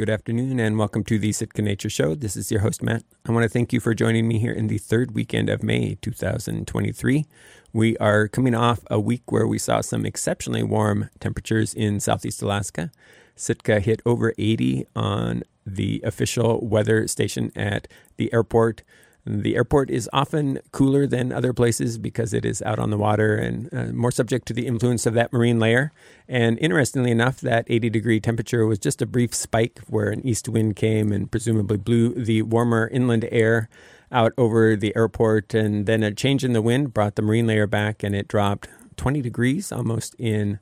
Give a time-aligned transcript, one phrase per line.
[0.00, 2.14] Good afternoon and welcome to the Sitka Nature Show.
[2.14, 3.02] This is your host, Matt.
[3.26, 5.98] I want to thank you for joining me here in the third weekend of May
[6.00, 7.26] 2023.
[7.74, 12.40] We are coming off a week where we saw some exceptionally warm temperatures in southeast
[12.40, 12.90] Alaska.
[13.36, 17.86] Sitka hit over 80 on the official weather station at
[18.16, 18.82] the airport.
[19.30, 23.36] The airport is often cooler than other places because it is out on the water
[23.36, 25.92] and uh, more subject to the influence of that marine layer.
[26.26, 30.48] And interestingly enough, that 80 degree temperature was just a brief spike where an east
[30.48, 33.68] wind came and presumably blew the warmer inland air
[34.10, 35.54] out over the airport.
[35.54, 38.68] And then a change in the wind brought the marine layer back and it dropped
[38.96, 40.58] 20 degrees almost in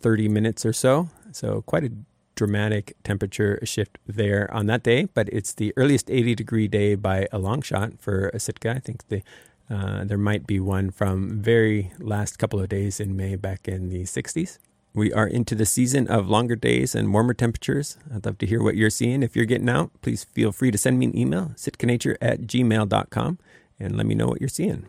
[0.00, 1.08] 30 minutes or so.
[1.32, 1.92] So, quite a
[2.40, 7.28] dramatic temperature shift there on that day, but it's the earliest 80 degree day by
[7.30, 8.70] a long shot for Sitka.
[8.70, 9.20] I think the
[9.68, 13.90] uh, there might be one from very last couple of days in May back in
[13.90, 14.58] the 60s.
[14.94, 17.98] We are into the season of longer days and warmer temperatures.
[18.12, 19.22] I'd love to hear what you're seeing.
[19.22, 23.38] If you're getting out, please feel free to send me an email, sitkanature at gmail.com,
[23.78, 24.86] and let me know what you're seeing.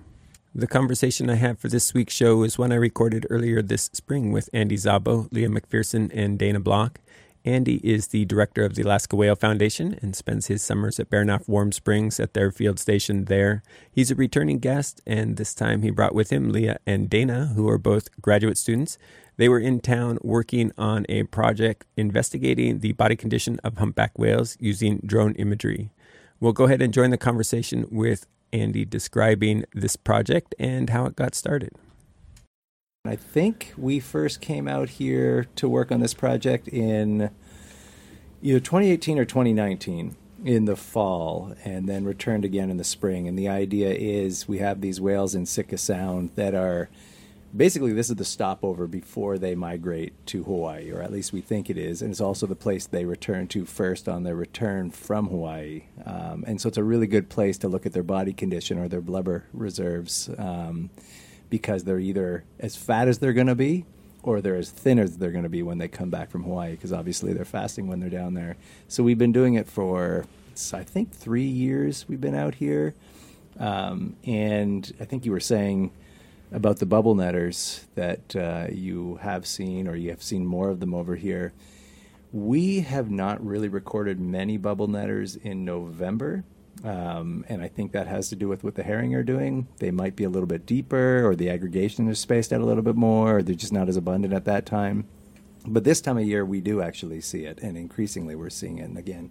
[0.56, 4.32] The conversation I have for this week's show is one I recorded earlier this spring
[4.32, 7.00] with Andy Szabo, Liah McPherson, and Dana Bloch.
[7.44, 11.48] Andy is the director of the Alaska Whale Foundation and spends his summers at Baranof
[11.48, 13.64] Warm Springs at their field station there.
[13.92, 17.68] He's a returning guest, and this time he brought with him Liah and Dana, who
[17.68, 19.00] are both graduate students.
[19.38, 24.56] They were in town working on a project investigating the body condition of humpback whales
[24.60, 25.90] using drone imagery.
[26.40, 31.16] We'll go ahead and join the conversation with Andy describing this project and how it
[31.16, 31.72] got started.
[33.04, 37.32] I think we first came out here to work on this project in
[38.44, 43.28] either 2018 or 2019 in the fall and then returned again in the spring.
[43.28, 46.90] And the idea is we have these whales in Sitka Sound that are
[47.58, 51.72] basically this is the stopover before they migrate to Hawaii, or at least we think
[51.72, 52.04] it is.
[52.04, 55.86] And it's also the place they return to first on their return from Hawaii.
[56.06, 58.88] Um, and so it's a really good place to look at their body condition or
[58.88, 60.30] their blubber reserves.
[60.38, 60.92] Um,
[61.52, 63.86] because they're either as fat as they're going to be
[64.24, 66.72] or they're as thin as they're going to be when they come back from Hawaii
[66.72, 68.56] because obviously they're fasting when they're down there.
[68.88, 70.26] So we've been doing it for,
[70.74, 72.96] I think, three years we've been out here.
[73.60, 75.92] Um, and I think you were saying
[76.52, 80.80] about the bubble netters that uh, you have seen or you have seen more of
[80.80, 81.54] them over here.
[82.32, 86.46] We have not really recorded many bubble netters in November
[86.84, 89.68] um, and I think that has to do with what the herring are doing.
[89.78, 92.84] They might be a little bit deeper, or the aggregation is spaced out a little
[92.84, 95.08] bit more, or they're just not as abundant at that time.
[95.66, 98.84] But this time of year, we do actually see it, and increasingly we're seeing it.
[98.84, 99.30] And again,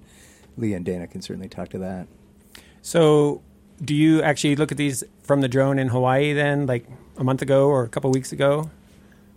[0.57, 2.07] Lee and Dana can certainly talk to that.
[2.83, 3.43] So,
[3.83, 6.87] do you actually look at these from the drone in Hawaii then, like
[7.17, 8.71] a month ago or a couple weeks ago?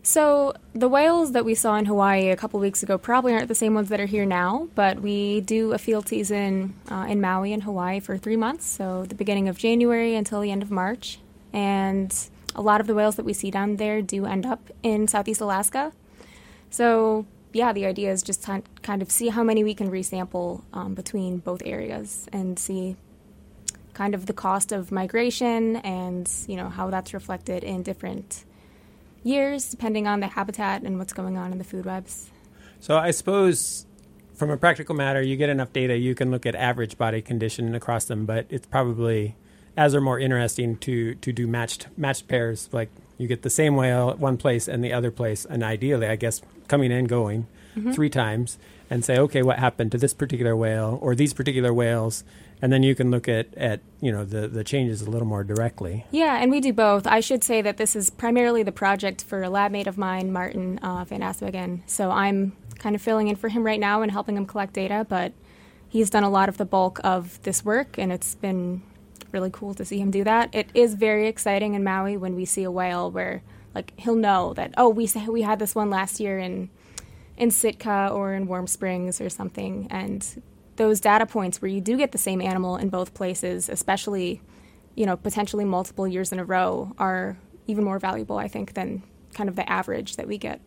[0.06, 3.56] So the whales that we saw in Hawaii a couple weeks ago probably aren't the
[3.56, 7.54] same ones that are here now, but we do a field season uh, in Maui
[7.54, 11.20] and Hawaii for three months, so the beginning of January until the end of March,
[11.54, 12.14] and
[12.54, 15.40] a lot of the whales that we see down there do end up in Southeast
[15.40, 15.94] Alaska.
[16.70, 20.64] So yeah, the idea is just to kind of see how many we can resample
[20.74, 22.98] um, between both areas and see
[23.94, 28.44] kind of the cost of migration and you know how that's reflected in different
[29.24, 32.30] years, depending on the habitat and what's going on in the food webs.
[32.80, 33.86] So I suppose
[34.34, 37.76] from a practical matter, you get enough data, you can look at average body condition
[37.76, 39.36] across them, but it's probably
[39.76, 42.70] as are more interesting to to do matched matched pairs.
[42.72, 46.08] Like you get the same whale at one place and the other place, and ideally,
[46.08, 47.92] I guess coming and going mm-hmm.
[47.92, 48.58] three times,
[48.90, 52.24] and say, okay, what happened to this particular whale or these particular whales,
[52.62, 55.44] and then you can look at, at you know the, the changes a little more
[55.44, 56.06] directly.
[56.12, 57.08] Yeah, and we do both.
[57.08, 60.32] I should say that this is primarily the project for a lab mate of mine,
[60.32, 61.82] Martin uh, Van Aswegen.
[61.88, 65.06] So I'm kind of filling in for him right now and helping him collect data,
[65.08, 65.34] but
[65.88, 68.82] he's done a lot of the bulk of this work, and it's been
[69.34, 70.54] really cool to see him do that.
[70.54, 73.42] It is very exciting in Maui when we see a whale where
[73.76, 76.70] like he'll know that oh we we had this one last year in
[77.38, 80.42] in Sitka or in Warm Springs or something, and
[80.76, 84.42] those data points where you do get the same animal in both places, especially,
[84.96, 87.38] you know, potentially multiple years in a row, are
[87.68, 89.04] even more valuable, I think, than
[89.34, 90.62] kind of the average that we get.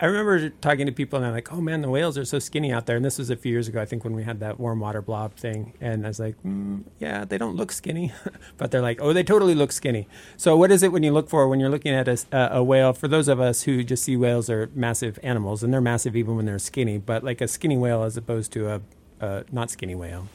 [0.00, 2.72] I remember talking to people and they're like, "Oh man, the whales are so skinny
[2.72, 4.58] out there." And this was a few years ago, I think, when we had that
[4.58, 5.72] warm water blob thing.
[5.80, 8.12] And I was like, mm, "Yeah, they don't look skinny,"
[8.56, 11.28] but they're like, "Oh, they totally look skinny." So, what is it when you look
[11.28, 12.92] for when you're looking at a, a whale?
[12.92, 16.36] For those of us who just see whales are massive animals, and they're massive even
[16.36, 18.80] when they're skinny, but like a skinny whale as opposed to a
[19.20, 20.28] uh, not skinny whale?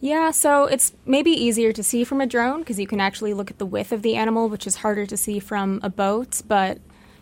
[0.00, 3.50] Yeah, so it's maybe easier to see from a drone because you can actually look
[3.50, 6.42] at the width of the animal, which is harder to see from a boat.
[6.46, 6.78] But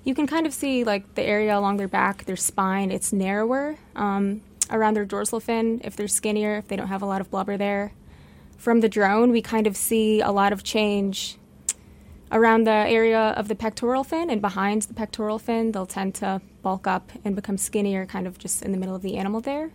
[0.06, 2.90] you can kind of see like the area along their back, their spine.
[2.90, 3.76] It's narrower.
[3.94, 7.30] Um, around their dorsal fin if they're skinnier, if they don't have a lot of
[7.30, 7.92] blubber there.
[8.56, 11.36] From the drone, we kind of see a lot of change
[12.32, 15.72] around the area of the pectoral fin and behind the pectoral fin.
[15.72, 19.02] They'll tend to bulk up and become skinnier, kind of just in the middle of
[19.02, 19.70] the animal there.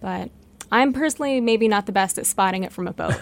[0.00, 0.30] But
[0.74, 3.14] I'm personally maybe not the best at spotting it from a boat,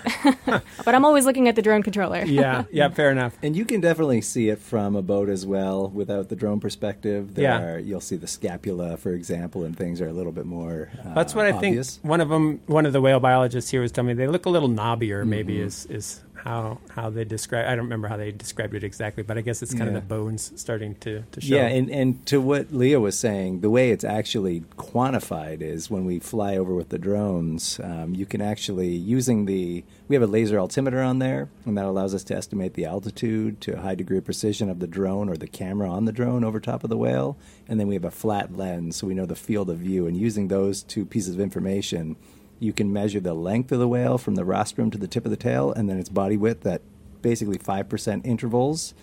[0.47, 2.25] but I'm always looking at the drone controller.
[2.25, 3.37] yeah, yeah, fair enough.
[3.43, 7.35] And you can definitely see it from a boat as well without the drone perspective.
[7.35, 7.63] There Yeah.
[7.63, 10.91] are, you'll see the scapula, for example, and things are a little bit more.
[11.05, 11.97] Uh, That's what I obvious.
[11.99, 12.09] think.
[12.09, 14.51] One of them, one of the whale biologists here was telling me they look a
[14.51, 15.27] little knobbier.
[15.27, 15.67] Maybe Mm-hmm.
[15.67, 17.67] is is how how they describe.
[17.69, 19.97] I don't remember how they described it exactly, but I guess it's kind Yeah.
[19.99, 21.55] of the bones starting to to show.
[21.55, 26.05] Yeah, and, and to what Liah was saying, the way it's actually quantified is when
[26.05, 30.27] we fly over with the drones, um, you can actually, using the, we have a
[30.27, 33.94] laser altimeter on there, and that allows us to estimate the altitude to a high
[33.94, 36.91] degree of precision of the drone or the camera on the drone over top of
[36.91, 37.37] the whale.
[37.69, 40.06] And then we have a flat lens, so we know the field of view.
[40.06, 42.17] And using those two pieces of information,
[42.62, 45.31] you can measure the length of the whale from the rostrum to the tip of
[45.31, 46.82] the tail, and then its body width at
[47.20, 48.94] basically 5% intervals.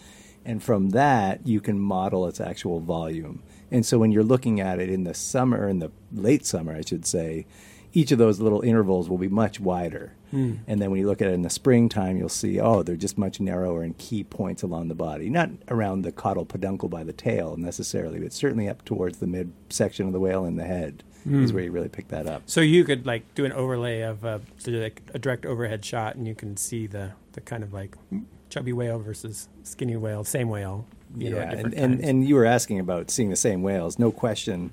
[0.45, 3.43] And from that, you can model its actual volume.
[3.69, 6.81] And so when you're looking at it in the summer, in the late summer, I
[6.81, 7.45] should say,
[7.91, 10.13] each of those little intervals will be much wider.
[10.31, 10.55] Hmm.
[10.67, 13.17] And then when you look at it in the springtime, you'll see, oh, they're just
[13.17, 15.29] much narrower in key points along the body.
[15.29, 20.05] Not around the caudal peduncle by the tail necessarily, but certainly up towards the midsection
[20.07, 22.43] of the whale and the head is where you really pick that up.
[22.45, 26.27] So you could like do an overlay of uh, like a direct overhead shot, and
[26.27, 27.95] you can see the the kind of like
[28.49, 30.85] chubby whale versus skinny whale, same whale.
[31.15, 33.97] You know, yeah, and, and, and you were asking about seeing the same whales.
[33.97, 34.71] No question.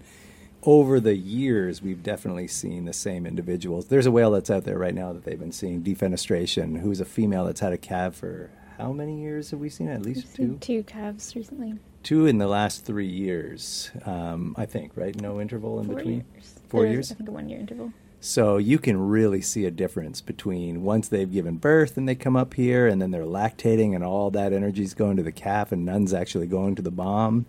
[0.62, 3.86] Over the years, we've definitely seen the same individuals.
[3.86, 7.04] There's a whale that's out there right now that they've been seeing, defenestration, who's a
[7.04, 9.88] female that's had a calf for how many years have we seen?
[9.88, 10.58] At least two?
[10.60, 11.78] Two calves recently.
[12.06, 15.20] Two in the last three years, um, I think, right?
[15.20, 16.24] No interval in Four between?
[16.32, 16.54] years.
[16.68, 17.10] Four There was, years?
[17.10, 17.92] I think a one year interval.
[18.20, 22.36] So you can really see a difference between once they've given birth and they come
[22.36, 25.84] up here and then they're lactating and all that energy's going to the calf and
[25.84, 27.46] none's actually going to the mom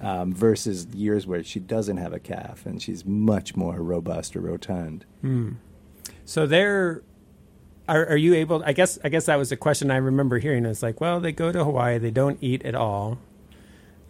[0.00, 4.40] um, versus years where she doesn't have a calf and she's much more robust or
[4.40, 5.04] rotund.
[6.24, 7.02] So they're
[7.86, 8.62] are, are you able?
[8.64, 10.64] I guess I guess that was a question I remember hearing.
[10.64, 13.18] It's like, well, they go to Hawaii, they don't eat at all,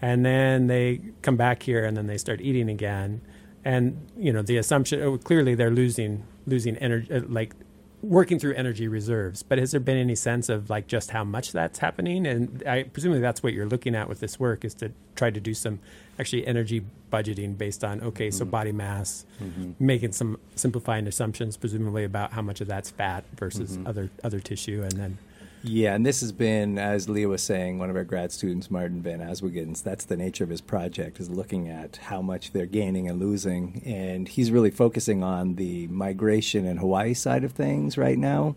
[0.02, 3.20] and then they come back here, and then they start eating again.
[3.64, 7.54] And you know, the assumption oh, clearly they're losing losing energy, uh, like
[8.02, 9.42] working through energy reserves.
[9.42, 12.26] But has there been any sense of like just how much that's happening?
[12.26, 15.40] And I presumably that's what you're looking at with this work is to try to
[15.40, 15.80] do some
[16.18, 16.82] actually energy
[17.12, 18.50] budgeting based on okay, so mm-hmm.
[18.50, 19.72] body mass, mm-hmm.
[19.78, 23.86] making some simplifying assumptions, presumably about how much of that's fat versus mm-hmm.
[23.86, 25.18] other other tissue, and then
[25.62, 29.02] Yeah, and this has been, as Liah was saying, one of our grad students, Martin
[29.02, 33.08] Van Aswegen's, that's the nature of his project, is looking at how much they're gaining
[33.08, 33.82] and losing.
[33.84, 38.56] And he's really focusing on the migration and Hawaii side of things right now.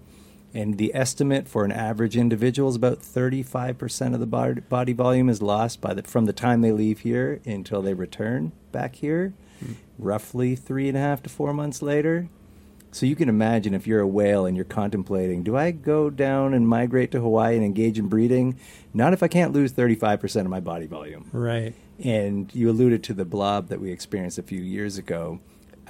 [0.53, 5.27] And the estimate for an average individual is about 35% of the body, body volume
[5.27, 9.33] is lost by the, from the time they leave here until they return back here,
[9.59, 9.73] hmm.
[9.97, 12.29] roughly three and a half to four months later.
[12.93, 16.53] So you can imagine if you're a whale and you're contemplating, do I go down
[16.53, 18.59] and migrate to Hawaii and engage in breeding?
[18.93, 21.27] Not if I can't lose 35% of my body volume.
[21.33, 21.73] right.
[22.03, 25.39] And you alluded to the blob that we experienced a few years ago.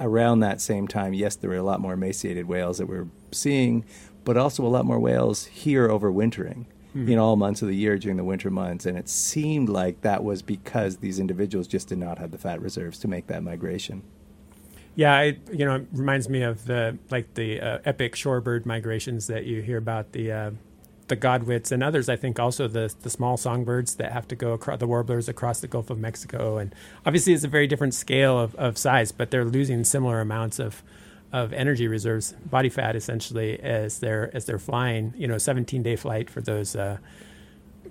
[0.00, 3.84] Around that same time, yes, there were a lot more emaciated whales that we're seeing,
[4.24, 7.08] but also a lot more whales here overwintering hmm.
[7.08, 8.86] in all months of the year during the winter months.
[8.86, 12.62] And it seemed like that was because these individuals just did not have the fat
[12.62, 14.02] reserves to make that migration.
[14.96, 19.26] Yeah, it, you know, it reminds me of the like the uh, epic shorebird migrations
[19.26, 20.50] that you hear about the uh,
[21.08, 22.08] the godwits and others.
[22.08, 25.60] I think also the the small songbirds that have to go across the warblers across
[25.60, 26.74] the Gulf of Mexico, and
[27.04, 30.82] obviously it's a very different scale of, of size, but they're losing similar amounts of
[31.32, 35.12] of energy reserves, body fat essentially as they're as they're flying.
[35.16, 36.76] You know, 17 day flight for those.
[36.76, 36.98] Uh,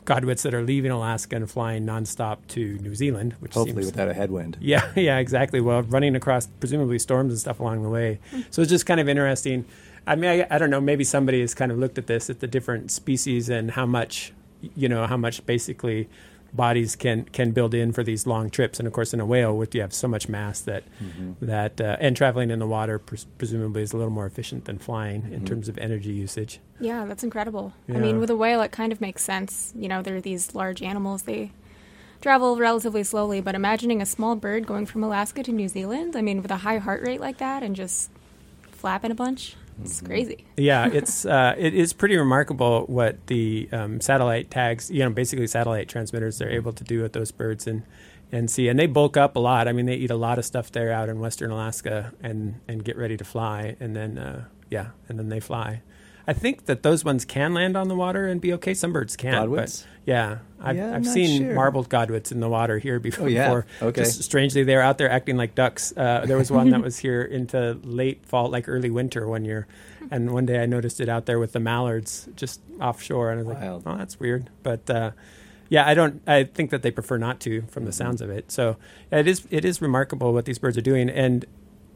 [0.05, 4.09] Godwits that are leaving Alaska and flying nonstop to New Zealand, which Hopefully, seems without
[4.09, 4.57] a headwind.
[4.61, 5.61] yeah, yeah, exactly.
[5.61, 8.19] Well, running across presumably storms and stuff along the way.
[8.51, 9.65] So it's just kind of interesting.
[10.05, 10.81] I mean, I, I don't know.
[10.81, 14.33] Maybe somebody has kind of looked at this at the different species and how much,
[14.75, 16.09] you know, how much basically
[16.53, 18.79] bodies can can build in for these long trips.
[18.79, 20.83] And of course, in a whale, with you have so much mass that
[21.41, 24.77] that uh, and traveling in the water pres- presumably is a little more efficient than
[24.77, 26.59] flying in terms of energy usage.
[26.79, 27.73] Yeah, that's incredible.
[27.89, 29.73] I mean, with a whale, it kind of makes sense.
[29.75, 31.23] You know, they're these large animals.
[31.23, 31.51] They
[32.21, 36.21] travel relatively slowly, but imagining a small bird going from Alaska to New Zealand, I
[36.21, 38.09] mean, with a high heart rate like that and just
[38.71, 40.45] flapping a bunch, it's crazy.
[40.57, 45.47] yeah, it's uh, it is pretty remarkable what the um, satellite tags, you know, basically
[45.47, 47.83] satellite transmitters, they're able to do with those birds in
[48.31, 48.67] and see.
[48.67, 49.67] And they bulk up a lot.
[49.67, 52.83] I mean, they eat a lot of stuff there out in western Alaska, and and
[52.83, 55.81] get ready to fly, and then uh, yeah, and then they fly.
[56.27, 58.73] I think that those ones can land on the water and be okay.
[58.73, 59.49] Some birds can't.
[59.49, 59.81] Godwits?
[59.83, 61.53] But yeah, I've, Yeah, I've seen sure.
[61.53, 63.25] marbled godwits in the water here before.
[63.25, 63.61] Oh, yeah.
[63.81, 64.03] Okay.
[64.03, 65.91] Just strangely, they're out there acting like ducks.
[65.95, 69.67] Uh, there was one that was here into late fall, like early winter one year.
[70.11, 73.31] And one day I noticed it out there with the mallards just offshore.
[73.31, 73.85] And I was Wild.
[73.85, 74.49] like, oh, that's weird.
[74.63, 75.11] But uh,
[75.69, 77.97] yeah, I don't, I think that they prefer not to from the Mm-hmm.
[77.97, 78.51] sounds of it.
[78.51, 78.77] So
[79.11, 81.09] it is, it is remarkable what these birds are doing.
[81.09, 81.45] And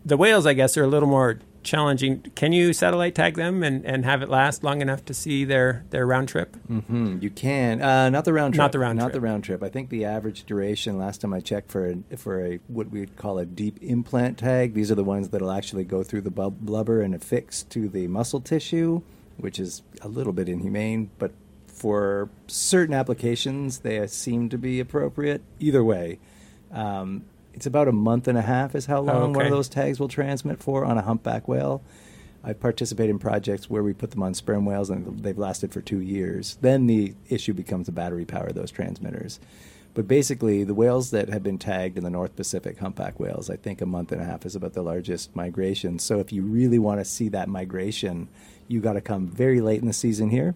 [0.06, 2.22] the whales, I guess, are a little more challenging.
[2.36, 5.86] Can you satellite tag them and, and have it last long enough to see their,
[5.92, 6.56] their round trip?
[6.68, 8.64] hmm You can uh, not the round trip.
[8.64, 9.14] Not the round Not trip.
[9.14, 9.62] the round trip.
[9.62, 13.16] I think the average duration last time I checked for a, for a what we'd
[13.18, 14.74] call a deep implant tag.
[14.74, 18.08] These are the ones that'll actually go through the bub- blubber and affix to the
[18.08, 19.02] muscle tissue,
[19.38, 21.32] which is a little bit inhumane, but
[21.68, 25.42] for certain applications they seem to be appropriate.
[25.60, 26.18] Either way.
[26.72, 27.26] Um,
[27.58, 29.46] it's about a month and a half is how long one okay.
[29.48, 31.82] of those tags will transmit for on a humpback whale.
[32.44, 35.82] I participate in projects where we put them on sperm whales and they've lasted for
[35.82, 36.60] two years.
[36.62, 39.40] Then the issue becomes the battery power of those transmitters.
[39.96, 43.56] But basically, the whales that have been tagged in the North Pacific, humpback whales, I
[43.56, 45.98] think a month and a half is about the largest migration.
[45.98, 48.30] So if you really want to see that migration,
[48.68, 50.54] you got to come very late in the season here.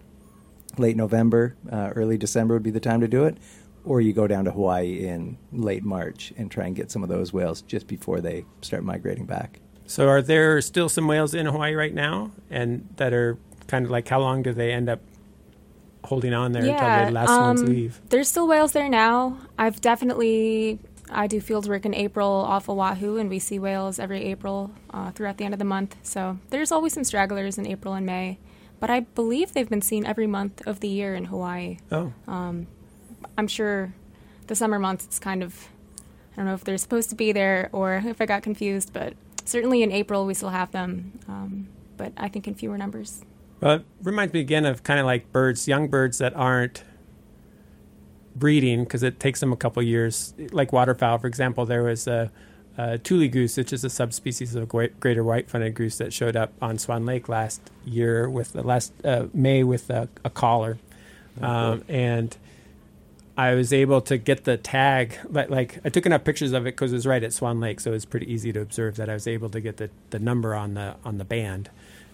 [0.78, 3.38] Late November, uh, early December would be the time to do it.
[3.84, 7.08] Or you go down to Hawaii in late March and try and get some of
[7.08, 9.60] those whales just before they start migrating back.
[9.86, 13.90] So are there still some whales in Hawaii right now and that are kind of
[13.90, 15.00] like how long do they end up
[16.04, 18.00] holding on there until the last ones um, leave?
[18.08, 19.38] There's still whales there now.
[19.58, 20.78] I've definitely
[21.10, 25.10] I do field work in April off Oahu, and we see whales every April uh,
[25.10, 25.96] throughout the end of the month.
[26.02, 28.38] So there's always some stragglers in April and May,
[28.80, 31.78] but I believe they've been seen every month of the year in Hawaii.
[31.90, 32.12] Oh,
[33.36, 33.94] I'm sure
[34.46, 35.68] the summer months it's kind of
[36.32, 39.14] I don't know if they're supposed to be there or if I got confused, but
[39.44, 43.22] certainly in April we still have them, um, but I think in fewer numbers.
[43.60, 46.84] well, it reminds me again of kind of like birds, young birds that aren't
[48.34, 50.32] breeding because it takes them a couple years.
[50.52, 52.30] Like waterfowl, for example, there was a,
[52.78, 56.52] a tule goose, which is a subspecies of gre- greater white-fronted goose that showed up
[56.62, 60.78] on Swan Lake last year with the last uh, May with a, a collar,
[61.42, 62.36] um, and
[63.36, 65.16] I was able to get the tag.
[65.28, 67.80] Like, like I took enough pictures of it because it was right at Swan Lake,
[67.80, 70.18] so it was pretty easy to observe that I was able to get the, the
[70.18, 71.70] number on the on the band,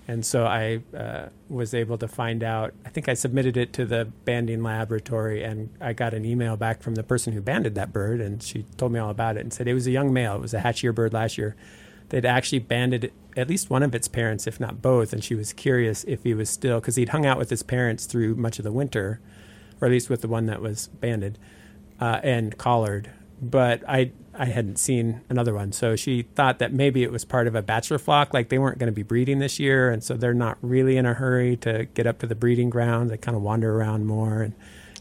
[0.06, 2.72] and so I uh, was able to find out.
[2.84, 6.82] I think I submitted it to the banding laboratory, and I got an email back
[6.82, 9.52] from the person who banded that bird, and she told me all about it and
[9.52, 10.36] said it was a young male.
[10.36, 11.56] It was a hatchier bird last year.
[12.10, 15.52] They'd actually banded at least one of its parents, if not both, and she was
[15.52, 18.62] curious if he was still because he'd hung out with his parents through much of
[18.62, 19.20] the winter
[19.80, 21.38] or at least with the one that was banded
[22.00, 23.10] uh, and collared.
[23.40, 27.46] But I I hadn't seen another one, so she thought that maybe it was part
[27.46, 30.14] of a bachelor flock, like they weren't going to be breeding this year, and so
[30.14, 33.10] they're not really in a hurry to get up to the breeding ground.
[33.10, 34.54] They kind of wander around more, and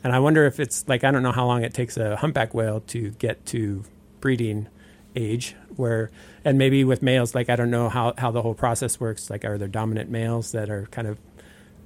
[0.03, 2.53] and I wonder if it's like I don't know how long it takes a humpback
[2.53, 3.83] whale to get to
[4.21, 4.67] breeding
[5.15, 6.11] age where
[6.45, 9.43] and maybe with males like i don't know how, how the whole process works like
[9.43, 11.17] are there dominant males that are kind of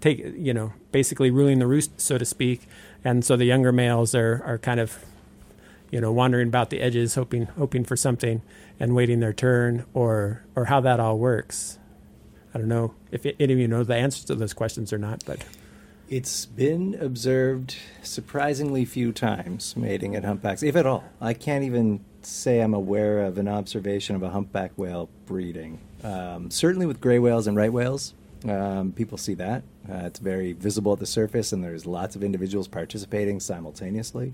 [0.01, 2.67] take you know basically ruling the roost so to speak
[3.03, 5.05] and so the younger males are are kind of
[5.91, 8.41] you know wandering about the edges hoping hoping for something
[8.79, 11.77] and waiting their turn or or how that all works
[12.53, 15.23] i don't know if any of you know the answers to those questions or not
[15.25, 15.43] but
[16.09, 21.05] It's been observed surprisingly few times mating at humpbacks, if at all.
[21.21, 25.79] I can't even say I'm aware of an observation of a humpback whale breeding.
[26.03, 29.63] Um, certainly with gray whales and right whales, um, people see that.
[29.89, 34.33] Uh, it's very visible at the surface, and there's lots of individuals participating simultaneously.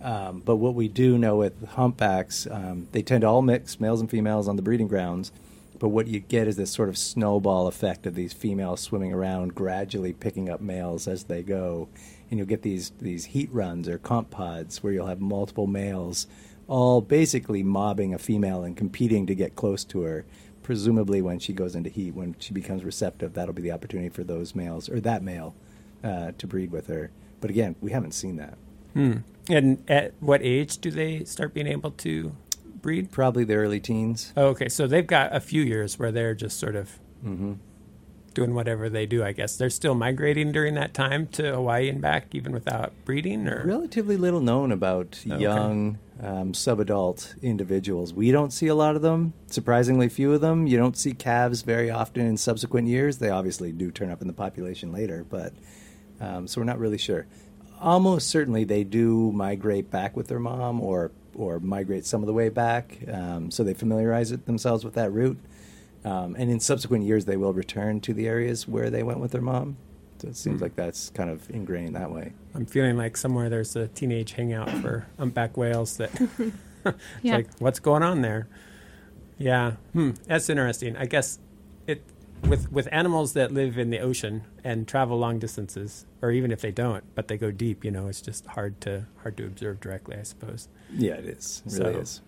[0.00, 4.00] Um, but what we do know with humpbacks, um, they tend to all mix, males
[4.00, 5.30] and females, on the breeding grounds.
[5.78, 9.54] But what you get is this sort of snowball effect of these females swimming around,
[9.54, 11.88] gradually picking up males as they go,
[12.30, 16.26] and you'll get these these heat runs or comp pods where you'll have multiple males,
[16.68, 20.24] all basically mobbing a female and competing to get close to her.
[20.62, 24.24] Presumably, when she goes into heat, when she becomes receptive, that'll be the opportunity for
[24.24, 25.54] those males or that male
[26.04, 27.10] uh, to breed with her.
[27.40, 28.56] But again, we haven't seen that.
[28.94, 29.16] hmm.
[29.48, 32.34] and at what age do they start being able to
[32.80, 34.32] breed Probably the early teens.
[34.36, 37.52] oh, okay so they've got a few years where they're just sort of Mm-hmm.
[38.32, 39.22] Doing whatever they do.
[39.22, 43.46] I guess they're still migrating during that time to Hawaii and back, even without breeding.
[43.46, 45.40] Or Relatively little known about Okay.
[45.40, 48.12] young um, subadult individuals.
[48.14, 49.32] We don't see a lot of them.
[49.48, 50.66] Surprisingly few of them.
[50.66, 53.18] You don't see calves very often in subsequent years.
[53.18, 55.52] They obviously do turn up in the population later, but
[56.20, 57.26] um, so we're not really sure.
[57.80, 62.32] Almost certainly they do migrate back with their mom or or migrate some of the
[62.32, 62.98] way back.
[63.10, 65.38] Um, so they familiarize it themselves with that route.
[66.04, 69.30] Um, and in subsequent years, they will return to the areas where they went with
[69.32, 69.76] their mom.
[70.18, 70.62] So it seems Mm.
[70.62, 72.32] like that's kind of ingrained that way.
[72.54, 76.52] I'm feeling like somewhere there's a teenage hangout for humpback whales that it's
[77.22, 77.36] Yeah.
[77.36, 78.48] like what's going on there?
[79.38, 80.96] Yeah, hmm, that's interesting.
[80.96, 81.38] I guess
[81.86, 82.02] it
[82.48, 86.60] with with animals that live in the ocean and travel long distances, or even if
[86.60, 87.84] they don't, but they go deep.
[87.84, 90.16] You know, it's just hard to hard to observe directly.
[90.16, 90.68] I suppose.
[90.92, 91.62] Yeah, it is.
[91.66, 92.20] It really So, is.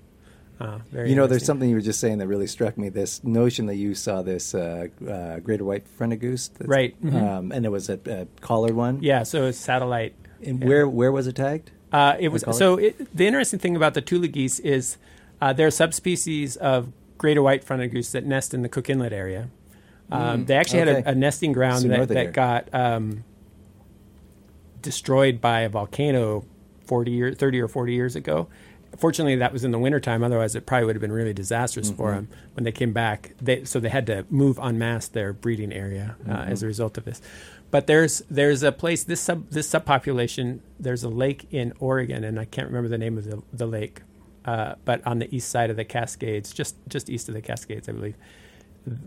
[0.61, 2.89] Uh, very You know, there's something you were just saying that really struck me.
[2.89, 7.15] This notion that you saw this uh, uh, greater white fronted goose, that's- Right, mhm.
[7.21, 9.03] Um, and it was a, a collared one.
[9.03, 10.15] Yeah, so it's satellite.
[10.45, 10.67] And yeah.
[10.69, 11.73] where where was it tagged?
[11.93, 12.77] Uh, it was so.
[12.77, 14.97] It, the interesting thing about the Tule geese is
[15.41, 19.49] uh, they're subspecies of greater white-fronted goose that nest in the Cook Inlet area.
[20.11, 23.25] Um, Mm, they actually had a, a nesting ground So that, that got um,
[24.83, 26.45] destroyed by a volcano
[26.87, 28.49] 40 years, 30 or 40 years ago.
[28.99, 30.23] Fortunately, that was in the wintertime.
[30.23, 32.15] Otherwise, it probably would have been really disastrous for Mm-hmm.
[32.17, 33.33] them when they came back.
[33.41, 36.53] They, so they had to move en masse their breeding area uh, Mm-hmm.
[36.53, 37.21] as a result of this.
[37.71, 40.61] But there's there's a place this sub this subpopulation.
[40.79, 44.03] There's a lake in Oregon, and I can't remember the name of the, the lake,
[44.45, 47.89] uh, but on the east side of the Cascades, just just east of the Cascades,
[47.89, 48.15] I believe,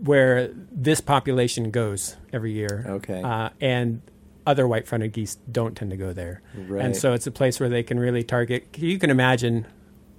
[0.02, 2.84] where this population goes every year.
[2.86, 3.22] Okay.
[3.22, 4.02] uh, and
[4.46, 6.82] other white-fronted geese don't tend to go there, Right.
[6.84, 8.66] and so it's a place where they can really target.
[8.78, 9.66] You can imagine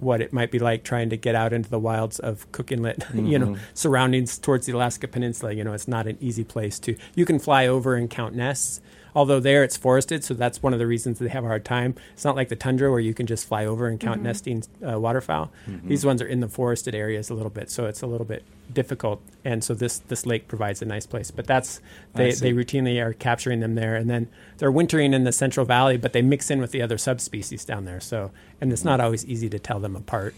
[0.00, 3.04] what it might be like trying to get out into the wilds of Cook Inlet,
[3.14, 3.62] you know, Mm-hmm.
[3.74, 5.52] surroundings towards the Alaska Peninsula.
[5.52, 6.96] You know, it's not an easy place to.
[7.14, 8.80] You can fly over and count nests,
[9.14, 11.94] although there it's forested, so that's one of the reasons they have a hard time.
[12.12, 14.98] It's not like the tundra where you can just fly over and count nesting uh,
[14.98, 15.50] waterfowl.
[15.66, 15.88] Mm-hmm.
[15.88, 18.44] These ones are in the forested areas a little bit, so it's a little bit
[18.72, 19.20] difficult.
[19.44, 21.30] And so this this lake provides a nice place.
[21.30, 21.80] But that's
[22.14, 25.96] they they routinely are capturing them there, and then they're wintering in the Central Valley,
[25.96, 28.00] but they mix in with the other subspecies down there.
[28.00, 30.34] So and it's not always easy to tell them apart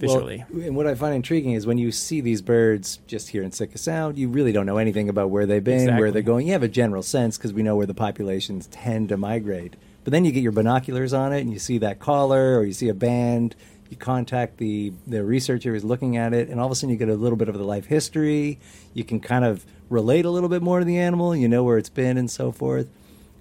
[0.00, 0.44] visually.
[0.50, 3.52] Well, and what I find intriguing is when you see these birds just here in
[3.52, 6.00] Sitka Sound, you really don't know anything about where they've been, Exactly.
[6.00, 6.46] where they're going.
[6.46, 9.74] You have a general sense because we know where the populations tend to migrate.
[10.02, 12.72] But then you get your binoculars on it and you see that collar or you
[12.72, 13.54] see a band.
[13.90, 16.96] You contact the, the researcher who's looking at it, and all of a sudden you
[16.96, 18.58] get a little bit of the life history.
[18.94, 21.34] You can kind of relate a little bit more to the animal.
[21.34, 22.88] You know where it's been and so forth.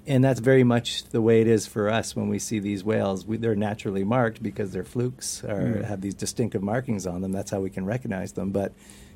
[0.09, 3.25] And that's very much the way it is for us when we see these whales.
[3.25, 5.83] We, they're naturally marked because their flukes are, Mm.
[5.85, 7.31] have these distinctive markings on them.
[7.31, 8.49] That's how we can recognize them.
[8.51, 8.73] But,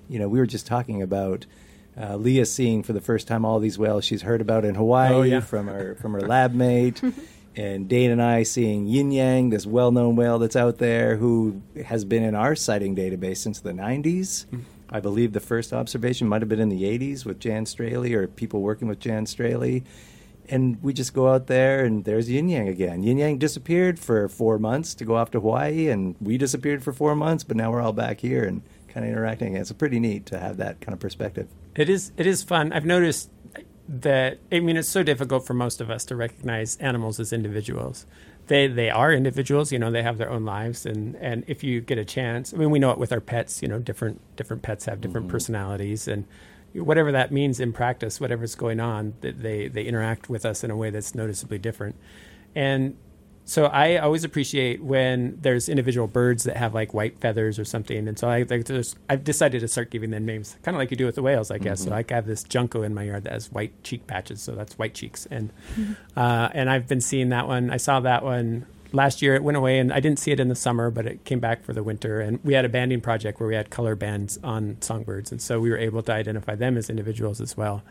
[0.07, 1.45] you know, we were just talking about
[1.99, 5.13] uh, Liah seeing for the first time all these whales she's heard about in Hawaii
[5.13, 5.39] Oh, yeah.
[5.41, 7.01] from her from her lab mate.
[7.55, 11.61] And Dana and I seeing yin yang, this well known whale that's out there who
[11.85, 14.45] has been in our sighting database since the 90s.
[14.49, 14.61] Hmm.
[14.89, 18.25] I believe the first observation might have been in the 80s with Jan Straley or
[18.27, 19.83] people working with Jan Straley.
[20.49, 23.03] And we just go out there and there's yin yang again.
[23.03, 26.91] Yin yang disappeared for four months to go off to Hawaii, and we disappeared for
[26.91, 28.61] four months, but now we're all back here and
[28.93, 29.55] kind of interacting.
[29.55, 31.47] It's pretty neat to have that kind of perspective.
[31.75, 32.71] It is it is fun.
[32.71, 33.29] I've noticed
[33.87, 38.05] that I mean it's so difficult for most of us to recognize animals as individuals.
[38.47, 41.81] They they are individuals, you know, they have their own lives and and if you
[41.81, 44.61] get a chance, I mean we know it with our pets, you know, different different
[44.61, 45.31] pets have different mm-hmm.
[45.31, 46.25] personalities and
[46.73, 50.71] whatever that means in practice, whatever's going on, that they they interact with us in
[50.71, 51.95] a way that's noticeably different.
[52.55, 52.97] And
[53.45, 58.07] so I always appreciate when there's individual birds that have like white feathers or something,
[58.07, 58.45] and so I
[59.09, 61.51] I've decided to start giving them names, kind of like you do with the whales,
[61.51, 61.83] I guess.
[61.83, 64.77] So I have this junco in my yard that has white cheek patches, so that's
[64.79, 65.51] white cheeks, and
[66.15, 67.69] uh, and I've been seeing that one.
[67.69, 69.35] I saw that one last year.
[69.35, 71.63] It went away, and I didn't see it in the summer, but it came back
[71.63, 72.21] for the winter.
[72.21, 75.59] And we had a banding project where we had color bands on songbirds, and so
[75.59, 77.83] we were able to identify them as individuals as well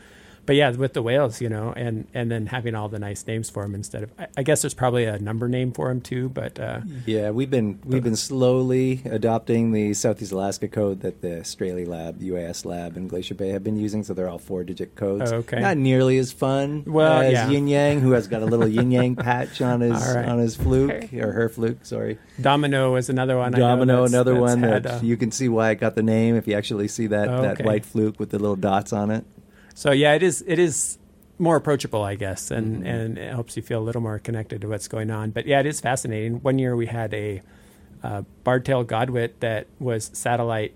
[0.45, 3.49] but yeah, with the whales, you know, and and then having all the nice names
[3.51, 6.29] for them instead of, I, I guess there's probably a number name for them too,
[6.31, 11.45] but uh, Yeah, we've been we've been slowly adopting the Southeast Alaska code that the
[11.45, 14.03] Straley Lab, UAS Lab, and Glacier Bay have been using.
[14.03, 15.31] So they're all four digit codes.
[15.33, 15.61] Oh, okay.
[15.61, 17.49] Not nearly as fun Well, as yeah.
[17.49, 20.29] Yin Yang, who has got a little Yin Yang patch on his All right.
[20.29, 21.85] on his fluke or her fluke.
[21.85, 23.55] Sorry, Domino is another one.
[23.55, 25.77] I know Domino, that's- another that's one had, that uh, you can see why it
[25.77, 28.57] got the name if you actually see that Oh, that white fluke with the little
[28.57, 29.25] dots on it.
[29.75, 30.99] So yeah, it is it is
[31.39, 32.87] more approachable, I guess, and Mm-hmm.
[32.87, 35.31] and it helps you feel a little more connected to what's going on.
[35.31, 36.43] But yeah, it is fascinating.
[36.43, 37.43] One year we had a
[38.03, 40.75] uh, bar-tailed godwit that was satellite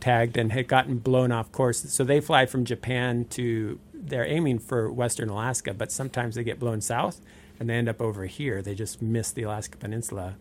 [0.00, 1.78] tagged and had gotten blown off course.
[1.92, 6.60] So they fly from Japan to they're aiming for western Alaska, but sometimes they get
[6.60, 7.20] blown south
[7.58, 8.62] and they end up over here.
[8.62, 10.34] They just miss the Alaska Peninsula.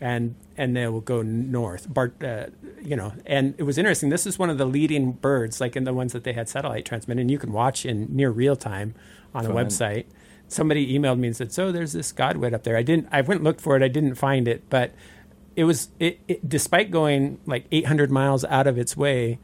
[0.00, 2.46] And and they will go north, Bart, uh,
[2.82, 3.12] you know.
[3.24, 4.08] And it was interesting.
[4.08, 6.84] This is one of the leading birds, like in the ones that they had satellite
[6.84, 8.94] transmitted, and you can watch in near real time
[9.32, 10.06] on a website.
[10.48, 13.08] Somebody emailed me and said, "So there's this godwit up there." I didn't.
[13.12, 13.82] I went and looked for it.
[13.82, 14.92] I didn't find it, but
[15.54, 19.38] it was it, it despite going like 800 miles out of its way,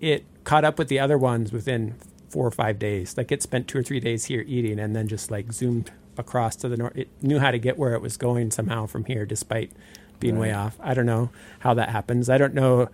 [0.00, 1.96] it caught up with the other ones within
[2.28, 3.16] four or five days.
[3.16, 6.56] Like it spent two or three days here eating, and then just like zoomed across
[6.56, 6.96] to the north.
[6.96, 9.72] It knew how to get where it was going somehow from here, despite
[10.20, 10.48] being right.
[10.48, 10.76] way off.
[10.80, 12.28] I don't know how that happens.
[12.28, 12.88] I don't know.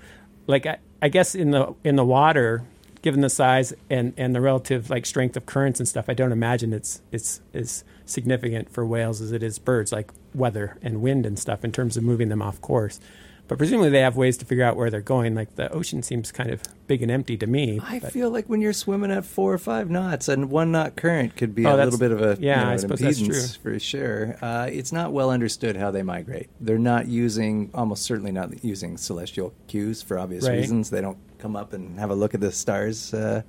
[0.46, 2.62] Like I, I guess in the in the water,
[3.02, 6.32] given the size and, and the relative like strength of currents and stuff, I don't
[6.32, 11.26] imagine it's it's as significant for whales as it is birds, like weather and wind
[11.26, 13.00] and stuff in terms of moving them off course.
[13.46, 15.34] But presumably they have ways to figure out where they're going.
[15.34, 17.80] Like the ocean seems kind of big and empty to me.
[17.82, 18.12] I but.
[18.12, 21.54] feel like when you're swimming at four or five knots and one knot current could
[21.54, 23.46] be oh, a little bit of a yeah, you know, I suppose that's true.
[23.62, 24.36] for sure.
[24.42, 26.50] Uh, it's not well understood how they migrate.
[26.60, 30.58] They're not using, almost certainly not using celestial cues for obvious right.
[30.58, 30.90] reasons.
[30.90, 33.12] They don't come up and have a look at the stars.
[33.12, 33.42] Uh,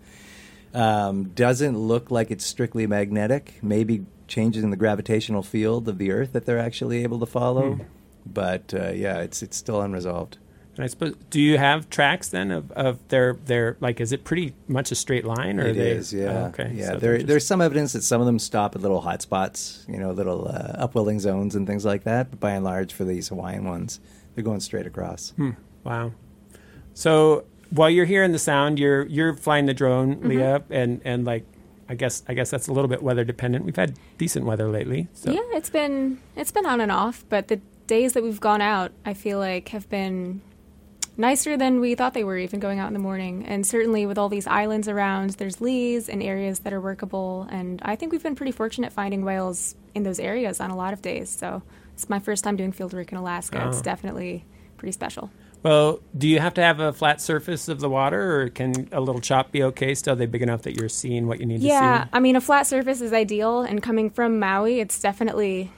[0.74, 3.60] um, doesn't look like it's strictly magnetic.
[3.62, 7.76] Maybe changes in the gravitational field of the Earth that they're actually able to follow.
[7.76, 7.84] Hmm.
[8.26, 10.38] But uh, yeah, it's it's still unresolved.
[10.76, 14.02] And I suppose, do you have tracks then of, of their their like?
[14.02, 16.14] Is it pretty much a straight line, or it they, is?
[16.14, 16.26] Yeah.
[16.26, 16.72] Oh, okay.
[16.74, 16.88] Yeah.
[16.88, 17.28] So there, just...
[17.28, 20.50] there's some evidence that some of them stop at little hot spots, you know, little
[20.50, 22.30] uh, upwelling zones and things like that.
[22.30, 24.02] But by and large, for these Hawaiian ones,
[24.34, 25.32] they're going straight across.
[25.38, 25.52] Hmm.
[25.86, 26.12] Wow.
[26.94, 30.28] So while you're hearing the sound, you're you're flying the drone, mm-hmm.
[30.28, 31.46] Liah, and and like
[31.88, 33.64] I guess I guess that's a little bit weather dependent.
[33.64, 35.08] We've had decent weather lately.
[35.14, 35.32] So.
[35.32, 38.92] Yeah, it's been it's been on and off, but the days that we've gone out,
[39.06, 40.42] I feel like have been
[41.18, 43.46] nicer than we thought they were, even going out in the morning.
[43.46, 47.48] And certainly with all these islands around, there's lees and areas that are workable.
[47.50, 50.94] And I think we've been pretty fortunate finding whales in those areas on a lot
[50.94, 51.30] of days.
[51.30, 51.62] So
[51.94, 53.64] it's my first time doing field work in Alaska.
[53.64, 53.70] Oh.
[53.70, 54.46] It's definitely
[54.78, 55.30] pretty special.
[55.64, 59.02] Well, do you have to have a flat surface of the water, or can a
[59.02, 59.96] little chop be okay?
[59.96, 61.84] Still, they big enough that you're seeing what you need yeah, to see.
[61.84, 63.62] Yeah, I mean, a flat surface is ideal.
[63.62, 65.72] And coming from Maui, it's definitely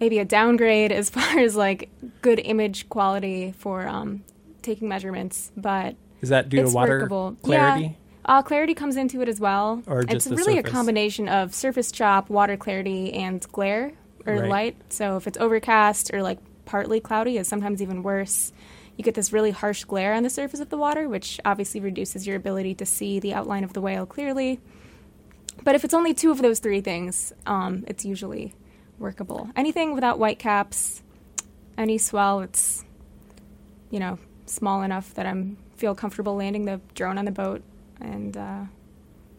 [0.00, 1.90] maybe a downgrade as far as like
[2.22, 4.24] good image quality for um,
[4.68, 7.36] taking measurements, but is that due to water workable.
[7.42, 7.84] clarity?
[7.84, 7.92] Yeah.
[8.24, 9.82] Uh, clarity comes into it as well.
[9.86, 10.70] Or it's really surface.
[10.70, 13.92] a combination of surface chop, water clarity, and glare
[14.26, 14.48] or right.
[14.48, 14.92] light.
[14.92, 18.52] So if it's overcast or like partly cloudy, is sometimes even worse.
[18.96, 22.26] You get this really harsh glare on the surface of the water, which obviously reduces
[22.26, 24.60] your ability to see the outline of the whale clearly.
[25.64, 28.54] But if it's only two of those three things, um, it's usually
[28.98, 29.48] workable.
[29.56, 31.02] Anything without white caps,
[31.78, 32.84] any swell, it's
[33.90, 37.62] you know small enough that I'm feel comfortable landing the drone on the boat,
[38.00, 38.62] and uh,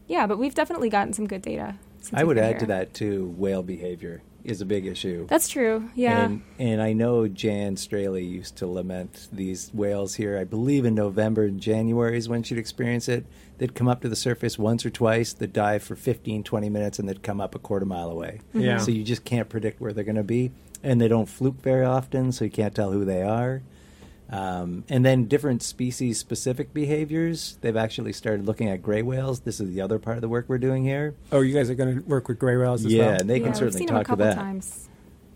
[0.08, 0.28] yeah.
[0.28, 1.76] But we've definitely gotten some good data.
[2.13, 2.60] I would add here.
[2.60, 3.34] to that too.
[3.38, 5.28] Whale behavior is a big issue.
[5.28, 5.89] That's true.
[5.95, 6.26] Yeah.
[6.26, 10.38] And, and I know Jan Straley used to lament these whales here.
[10.38, 13.26] I believe in November and January is when she'd experience it.
[13.58, 16.98] They'd come up to the surface once or twice, they'd dive for 15, 20 minutes,
[16.98, 18.39] and they'd come up a quarter mile away.
[18.50, 18.62] Mm-hmm.
[18.62, 18.78] Yeah.
[18.78, 20.52] So you just can't predict where they're going to be.
[20.82, 23.62] And they don't fluke very often, so you can't tell who they are.
[24.32, 27.58] Um, and then different species specific behaviors.
[27.62, 29.39] They've actually started looking at gray whales.
[29.39, 31.15] This is the other part of the work we're doing here.
[31.32, 33.13] Oh, you guys are going to work with gray whales as yeah, well?
[33.13, 34.36] Yeah, and they yeah, can certainly talk to that.
[34.36, 34.88] Times.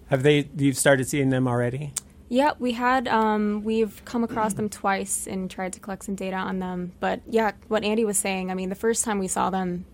[0.08, 0.47] Have they?
[0.56, 1.91] You've started seeing them already?
[2.29, 3.08] Yeah, we had.
[3.08, 6.91] Um, we've come across them twice and tried to collect some data on them.
[6.99, 8.51] But yeah, what Andy was saying.
[8.51, 9.86] I mean, the first time we saw them,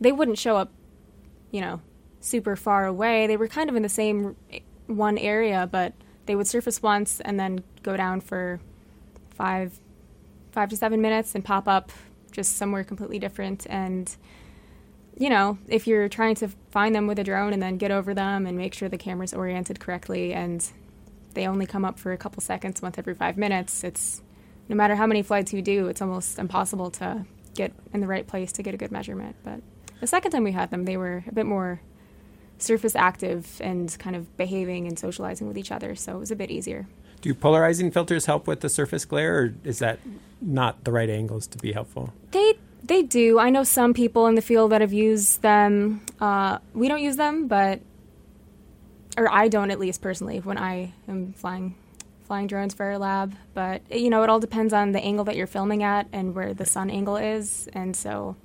[0.00, 0.70] they wouldn't show up,
[1.50, 1.80] you know,
[2.20, 3.26] super far away.
[3.26, 4.36] They were kind of in the same
[4.86, 5.94] one area, but
[6.26, 8.60] they would surface once and then go down for
[9.30, 9.78] five
[10.52, 11.90] five to seven minutes and pop up
[12.30, 13.66] just somewhere completely different.
[13.68, 14.14] And
[15.16, 18.14] you know if you're trying to find them with a drone and then get over
[18.14, 20.70] them and make sure the camera's oriented correctly and
[21.34, 24.22] they only come up for a couple seconds once every five minutes it's
[24.68, 28.26] no matter how many flights you do it's almost impossible to get in the right
[28.26, 29.36] place to get a good measurement.
[29.44, 29.60] But
[30.00, 31.80] the second time we had them they were a bit more
[32.58, 36.36] surface active and kind of behaving and socializing with each other so it was a
[36.36, 36.86] bit easier
[37.24, 39.98] do polarizing filters help with the surface glare, or is that
[40.42, 42.12] not the right angles to be helpful?
[42.32, 43.38] They they do.
[43.38, 46.02] I know some people in the field that have used them.
[46.20, 47.80] Uh, we don't use them, but
[49.16, 51.76] or I don't at least personally when I am flying
[52.24, 53.34] flying drones for our lab.
[53.54, 56.52] But you know, it all depends on the angle that you're filming at and where
[56.52, 58.36] the sun angle is, and so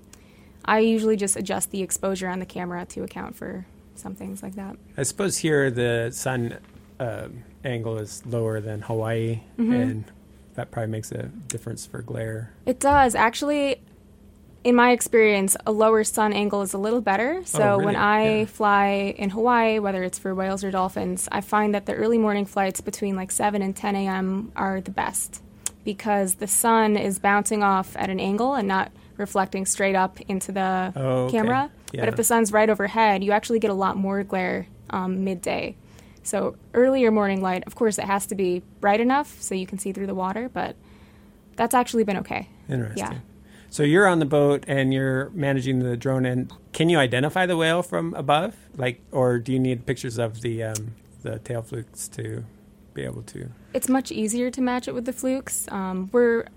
[0.63, 3.65] I usually just adjust the exposure on the camera to account for
[3.99, 4.77] some things like that.
[4.97, 6.57] I suppose here the sun.
[6.99, 7.29] Uh,
[7.63, 9.73] angle is lower than Hawaii, mm-hmm.
[9.73, 10.03] and
[10.55, 12.51] that probably makes a difference for glare.
[12.65, 13.15] It does.
[13.15, 13.81] Actually,
[14.63, 17.41] in my experience, a lower sun angle is a little better.
[17.45, 17.85] So oh, really?
[17.85, 18.45] when I yeah.
[18.45, 22.45] fly in Hawaii, whether it's for whales or dolphins, I find that the early morning
[22.45, 24.51] flights between like 7 and 10 a.m.
[24.55, 25.41] are the best
[25.85, 30.51] because the sun is bouncing off at an angle and not reflecting straight up into
[30.51, 31.38] the oh, okay.
[31.38, 31.69] camera.
[31.91, 32.01] Yeah.
[32.01, 35.75] But if the sun's right overhead, you actually get a lot more glare um, midday.
[36.23, 39.77] So earlier morning light, of course, it has to be bright enough so you can
[39.77, 40.75] see through the water, but
[41.55, 42.47] that's actually been okay.
[42.69, 43.12] Interesting.
[43.12, 43.19] Yeah.
[43.69, 47.55] So you're on the boat and you're managing the drone, and can you identify the
[47.55, 52.08] whale from above, like, or do you need pictures of the um, the tail flukes
[52.10, 52.45] to
[52.95, 53.49] be able to?
[53.73, 55.67] It's much easier to match it with the flukes.
[55.71, 56.47] Um, we're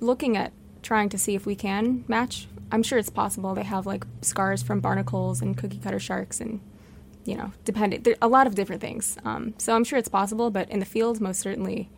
[0.00, 0.52] looking at
[0.84, 2.46] trying to see if we can match.
[2.70, 3.54] I'm sure it's possible.
[3.54, 6.60] They have like scars from barnacles and cookie cutter sharks, and
[7.24, 9.16] you know, depending there a lot of different things.
[9.24, 11.88] Um, so I'm sure it's possible, but in the field, most certainly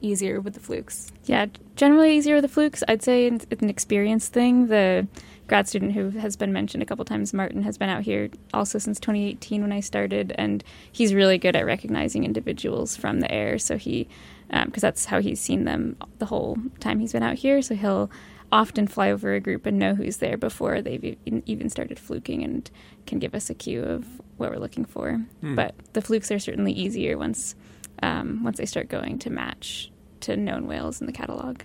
[0.00, 1.10] easier with the flukes.
[1.24, 2.82] Yeah, generally easier with the flukes.
[2.86, 4.68] I'd say it's an experience thing.
[4.68, 5.06] The
[5.46, 8.78] grad student who has been mentioned a couple times, Martin, has been out here also
[8.78, 13.58] since 2018 when I started, and he's really good at recognizing individuals from the air.
[13.58, 14.08] So he,
[14.48, 17.62] because um, that's how he's seen them the whole time he's been out here.
[17.62, 18.10] So he'll
[18.54, 22.70] often fly over a group and know who's there before they've even started fluking and
[23.04, 25.14] can give us a cue of what we're looking for.
[25.40, 25.56] Hmm.
[25.56, 27.56] But the flukes are certainly easier once
[28.02, 29.90] um, once they start going to match
[30.20, 31.62] to known whales in the catalog.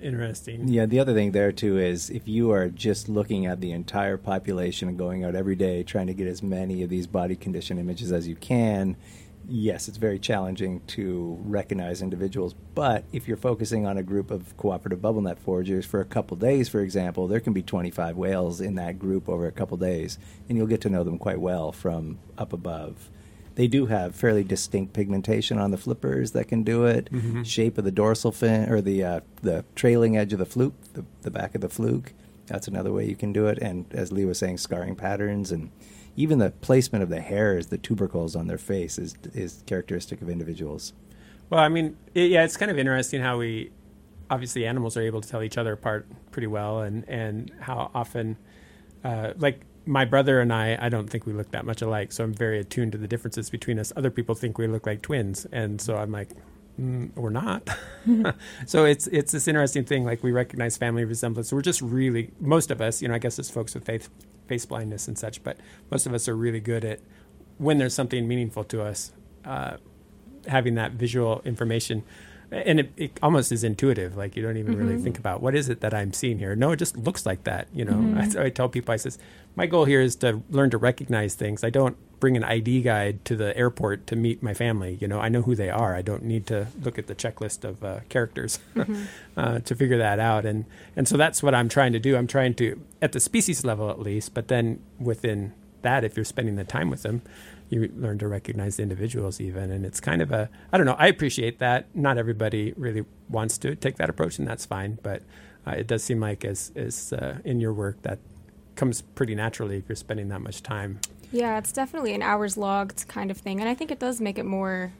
[0.00, 0.68] Interesting.
[0.68, 4.16] Yeah, the other thing there too is if you are just looking at the entire
[4.16, 7.78] population and going out every day trying to get as many of these body condition
[7.78, 8.96] images as you can,
[9.48, 12.54] yes, it's very challenging to recognize individuals.
[12.74, 16.36] But if you're focusing on a group of cooperative bubble net foragers for a couple
[16.36, 20.18] days, for example, there can be 25 whales in that group over a couple days,
[20.48, 23.08] and you'll get to know them quite well from up above.
[23.54, 27.10] They do have fairly distinct pigmentation on the flippers that can do it.
[27.10, 27.42] Mm-hmm.
[27.42, 31.06] Shape of the dorsal fin or the uh, the trailing edge of the fluke, the,
[31.22, 32.12] the back of the fluke.
[32.48, 33.58] That's another way you can do it.
[33.58, 35.70] And as Lee was saying, scarring patterns and
[36.16, 40.28] even the placement of the hairs, the tubercles on their face, is is characteristic of
[40.28, 40.92] individuals.
[41.50, 43.70] Well, I mean, it, yeah, it's kind of interesting how we
[44.28, 48.36] obviously animals are able to tell each other apart pretty well, and and how often,
[49.04, 52.24] uh, like my brother and I, I don't think we look that much alike, so
[52.24, 53.92] I'm very attuned to the differences between us.
[53.94, 56.30] Other people think we look like twins, and so I'm like,
[56.80, 57.68] mm, we're not.
[58.66, 60.04] so it's it's this interesting thing.
[60.04, 61.52] Like we recognize family resemblance.
[61.52, 64.08] we're just really most of us, you know, I guess as folks with faith,
[64.46, 65.56] face blindness and such, but
[65.90, 67.00] most of us are really good at
[67.58, 69.12] when there's something meaningful to us,
[69.44, 69.76] uh,
[70.46, 72.04] having that visual information
[72.50, 74.16] and it, it, almost is intuitive.
[74.16, 74.88] Like you don't even mm-hmm.
[74.88, 76.54] really think about what is it that I'm seeing here.
[76.54, 77.68] No, it just looks like that.
[77.72, 78.38] You know, mm-hmm.
[78.38, 79.18] I, I, tell people, I says,
[79.56, 81.64] my goal here is to learn to recognize things.
[81.64, 84.98] I don't bring an ID guide to the airport to meet my family.
[85.00, 85.94] You know, I know who they are.
[85.94, 89.04] I don't need to look at the checklist of uh, characters mm-hmm.
[89.36, 90.44] uh, to figure that out.
[90.46, 92.16] And and so that's what I'm trying to do.
[92.16, 96.24] I'm trying to at the species level at least, but then within that, if you're
[96.24, 97.22] spending the time with them,
[97.68, 100.94] you learn to recognize the individuals even and it's kind of a i don't know
[101.00, 105.22] i appreciate that not everybody really wants to take that approach and that's fine but
[105.66, 108.20] uh, it does seem like as, as uh, in your work that
[108.76, 111.00] comes pretty naturally if you're spending that much time.
[111.32, 114.38] Yeah it's definitely an hours logged kind of thing and i think it does make
[114.38, 114.92] it more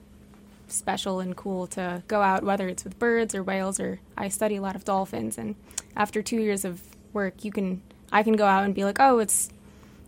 [0.68, 4.56] special and cool to go out whether it's with birds or whales or i study
[4.56, 5.54] a lot of dolphins and
[5.96, 9.18] after two years of work you can i can go out and be like oh
[9.18, 9.48] it's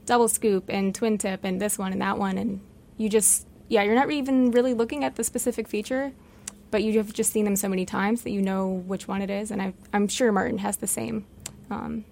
[0.06, 2.60] double scoop and twin tip and this one and that one and
[2.96, 6.12] you just yeah you're not even really looking at the specific feature
[6.70, 9.30] but you have just seen them so many times that you know which one it
[9.30, 11.24] is and I, i'm sure martin has the same
[11.70, 12.04] um,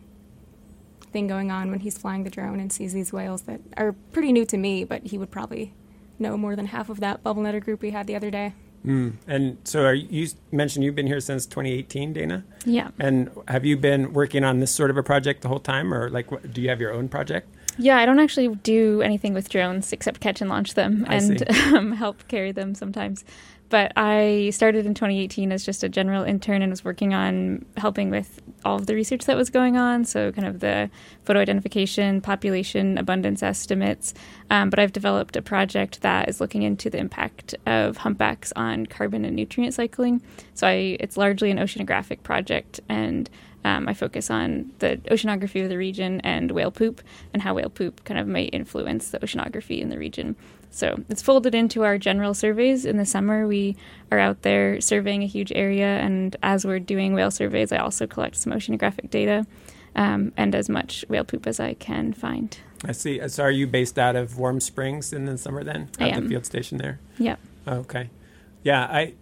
[1.12, 4.32] thing going on when he's flying the drone and sees these whales that are pretty
[4.32, 5.72] new to me but he would probably
[6.18, 8.52] know more than half of that bubble netter group we had the other day
[8.86, 9.14] Mm.
[9.26, 12.44] And so, you mentioned you've been here since 2018, Dana.
[12.64, 12.90] Yeah.
[13.00, 16.08] And have you been working on this sort of a project the whole time, or
[16.08, 17.48] like, what, do you have your own project?
[17.78, 21.50] Yeah, I don't actually do anything with drones except catch and launch them I and
[21.74, 23.24] um, help carry them sometimes.
[23.68, 28.10] But I started in 2018 as just a general intern and was working on helping
[28.10, 30.04] with all of the research that was going on.
[30.04, 30.88] So, kind of the
[31.24, 34.14] photo identification, population abundance estimates.
[34.50, 38.86] Um, but I've developed a project that is looking into the impact of humpbacks on
[38.86, 40.22] carbon and nutrient cycling.
[40.54, 42.80] So, I, it's largely an oceanographic project.
[42.88, 43.28] And
[43.66, 47.02] um, I focus on the oceanography of the region and whale poop
[47.32, 50.36] and how whale poop kind of might influence the oceanography in the region.
[50.70, 52.84] So it's folded into our general surveys.
[52.84, 53.76] In the summer, we
[54.10, 58.06] are out there surveying a huge area, and as we're doing whale surveys, I also
[58.06, 59.46] collect some oceanographic data
[59.96, 62.56] um, and as much whale poop as I can find.
[62.84, 63.26] I see.
[63.28, 65.88] So are you based out of Warm Springs in the summer then?
[65.98, 66.24] At I am.
[66.24, 67.00] the field station there?
[67.18, 67.40] Yep.
[67.66, 68.10] Okay.
[68.62, 68.84] Yeah.
[68.84, 69.14] I.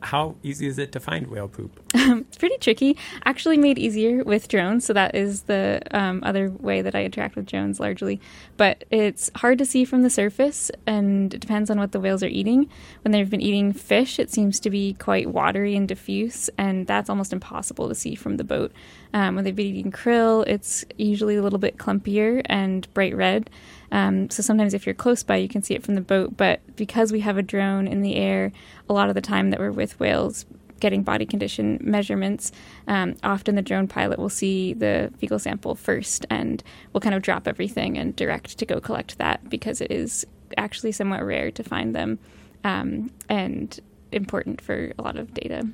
[0.00, 1.80] How easy is it to find whale poop?
[1.94, 2.98] it's pretty tricky.
[3.24, 4.84] Actually, made easier with drones.
[4.84, 8.20] So that is the um, other way that I interact with drones largely.
[8.58, 12.22] But it's hard to see from the surface, and it depends on what the whales
[12.22, 12.68] are eating.
[13.02, 17.08] When they've been eating fish, it seems to be quite watery and diffuse, and that's
[17.08, 18.70] almost impossible to see from the boat.
[19.14, 23.48] Um, when they've been eating krill, it's usually a little bit clumpier and bright red.
[23.90, 26.36] Um, so sometimes if you're close by, you can see it from the boat.
[26.36, 28.52] But because we have a drone in the air,
[28.90, 30.44] a lot of the time that we're with whales,
[30.80, 32.52] getting body condition measurements,
[32.86, 36.62] um, often the drone pilot will see the fecal sample first and
[36.92, 40.92] will kind of drop everything and direct to go collect that because it is actually
[40.92, 42.18] somewhat rare to find them
[42.64, 43.80] um, and
[44.12, 45.68] important for a lot of data.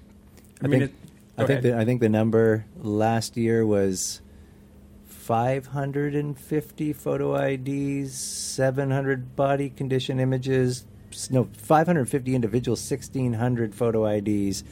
[0.62, 0.95] I, I mean, think, it,
[1.38, 4.21] I think the, I think the number last year was
[5.07, 10.85] 550 photo IDs, 700 body condition images,
[11.31, 14.64] no, 550 individuals, 1,600 photo IDs,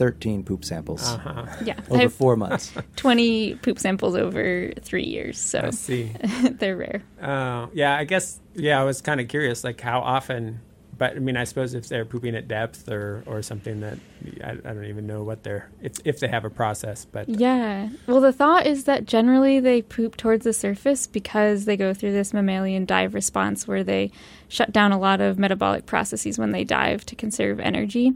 [0.00, 1.06] 13 poop samples.
[1.06, 1.44] Uh-huh.
[1.62, 1.78] Yeah.
[1.90, 2.72] Over four months.
[2.96, 5.38] 20 poop samples over three years.
[5.38, 6.10] So I see.
[6.52, 7.02] they're rare.
[7.20, 10.62] Uh, yeah, I guess, yeah, I was kind of curious, like how often,
[10.96, 13.98] but I mean, I suppose if they're pooping at depth or, or something that
[14.42, 17.28] I, I don't even know what they're, if, if they have a process, but.
[17.28, 17.90] Yeah.
[18.06, 22.12] Well, the thought is that generally they poop towards the surface because they go through
[22.12, 24.12] this mammalian dive response where they
[24.48, 28.14] shut down a lot of metabolic processes when they dive to conserve energy.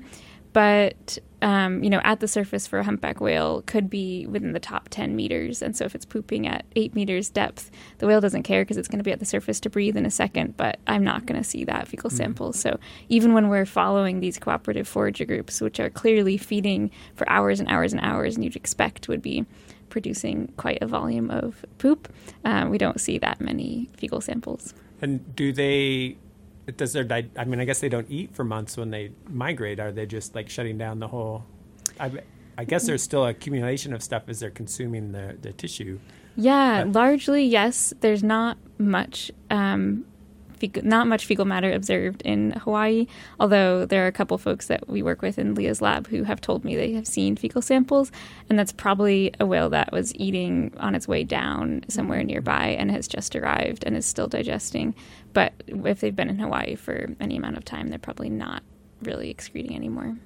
[0.55, 4.61] But um, you know, at the surface for a humpback whale could be within the
[4.61, 5.61] top 10 meters.
[5.61, 8.89] And so if it's pooping at eight meters depth, the whale doesn't care because it's
[8.89, 11.39] going to be at the surface to breathe in a second, but I'm not going
[11.39, 12.17] to see that fecal mm.
[12.17, 12.55] sample.
[12.55, 12.79] So
[13.11, 17.69] even when we're following these cooperative forager groups, which are clearly feeding for hours and
[17.69, 19.45] hours and hours, and you'd expect would be
[19.91, 22.11] producing quite a volume of poop,
[22.47, 24.73] um, we don't see that many fecal samples.
[25.03, 26.17] And do they
[26.77, 29.81] does their di- I mean, I guess they don't eat for months when they migrate.
[29.81, 31.45] Are they just like shutting down the whole?
[32.01, 32.11] I,
[32.57, 35.99] I guess there's still accumulation of stuff as they're consuming the the tissue.
[36.37, 37.93] Yeah, but, largely yes.
[38.01, 40.05] There's not much um,
[40.83, 43.07] not much fecal matter observed in Hawaii,
[43.39, 46.41] although there are a couple folks that we work with in Liah's lab who have
[46.41, 48.11] told me they have seen fecal samples,
[48.49, 52.29] and that's probably a whale that was eating on its way down somewhere mm-hmm.
[52.29, 54.95] nearby and has just arrived and is still digesting.
[55.33, 58.63] But if they've been in Hawaii for any amount of time, they're probably not
[59.03, 60.17] really excreting anymore.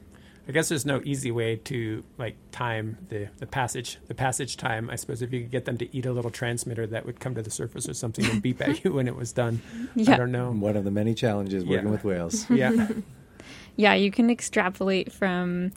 [0.49, 4.89] I guess there's no easy way to like time the, the passage the passage time.
[4.89, 7.35] I suppose if you could get them to eat a little transmitter that would come
[7.35, 9.61] to the surface or something and beep at you when it was done.
[9.95, 10.15] Yeah.
[10.15, 10.51] I don't know.
[10.51, 11.93] One of the many challenges working yeah.
[11.93, 12.47] with whales.
[12.59, 12.89] Yeah.
[13.77, 15.71] yeah, you can extrapolate from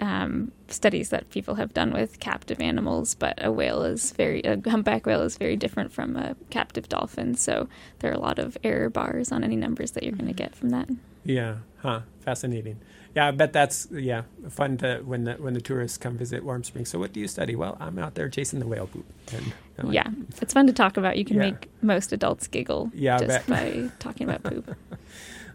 [0.00, 4.58] um, studies that people have done with captive animals, but a whale is very a
[4.68, 7.34] humpback whale is very different from a captive dolphin.
[7.34, 10.32] So there are a lot of error bars on any numbers that you're going to
[10.32, 10.88] get from that.
[11.24, 12.00] Yeah, huh?
[12.20, 12.80] Fascinating.
[13.14, 16.64] Yeah, I bet that's yeah fun to when the when the tourists come visit Warm
[16.64, 16.88] Springs.
[16.88, 17.54] So what do you study?
[17.54, 19.04] Well, I'm out there chasing the whale poop.
[19.32, 19.52] And,
[19.86, 20.08] like, yeah,
[20.40, 21.16] it's fun to talk about.
[21.16, 21.50] You can yeah.
[21.50, 24.76] make most adults giggle yeah, just by talking about poop.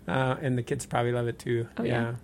[0.08, 1.68] Uh, and the kids probably love it too.
[1.78, 1.92] Oh, yeah.
[2.02, 2.16] yeah.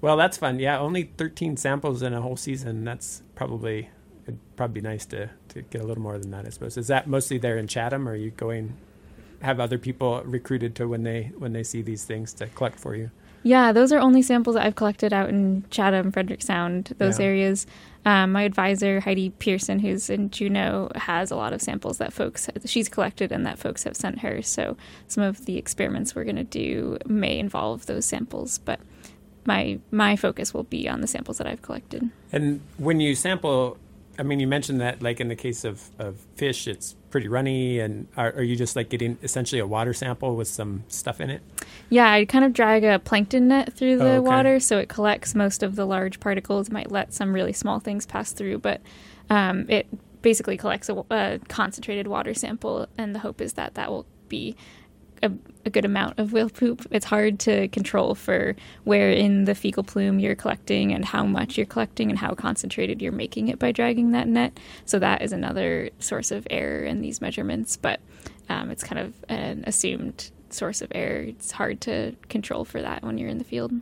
[0.00, 0.58] Well, that's fun.
[0.58, 2.84] Yeah, only 13 samples in a whole season.
[2.84, 3.90] That's probably
[4.24, 6.46] it'd probably be nice to to get a little more than that.
[6.46, 6.76] I suppose.
[6.76, 8.76] Is that mostly there in Chatham, or are you going?
[9.40, 12.94] Have other people recruited to when they when they see these things to collect for
[12.94, 13.10] you?
[13.42, 17.26] Yeah, those are only samples that I've collected out in Chatham, Frederick Sound, those yeah.
[17.26, 17.66] areas.
[18.04, 22.48] Um, my advisor, Heidi Pearson, who's in Juneau, has a lot of samples that folks
[22.64, 24.40] she's collected and that folks have sent her.
[24.42, 24.76] So
[25.08, 28.80] some of the experiments we're going to do may involve those samples, but
[29.44, 32.10] my my focus will be on the samples that I've collected.
[32.32, 33.76] And when you sample
[34.18, 37.78] I mean, you mentioned that, like in the case of, of fish, it's pretty runny,
[37.78, 41.30] and are, are, you just like getting essentially a water sample with some stuff in
[41.30, 41.40] it?
[41.88, 44.18] Yeah, I kind of drag a plankton net through the oh, okay.
[44.18, 46.68] water, so it collects most of the large particles.
[46.68, 48.80] Might let some really small things pass through, but
[49.30, 49.86] um, it
[50.20, 54.56] basically collects a, a concentrated water sample, and the hope is that that will be
[55.22, 55.30] a,
[55.64, 56.86] a, good amount of whale poop.
[56.90, 61.56] It's hard to control for where in the fecal plume you're collecting and how much
[61.56, 64.58] you're collecting and how concentrated you're making it by dragging that net.
[64.84, 68.00] So that is another source of error in these measurements, but
[68.48, 71.22] um, it's kind of an assumed source of error.
[71.22, 73.72] It's hard to control for that when you're in the field.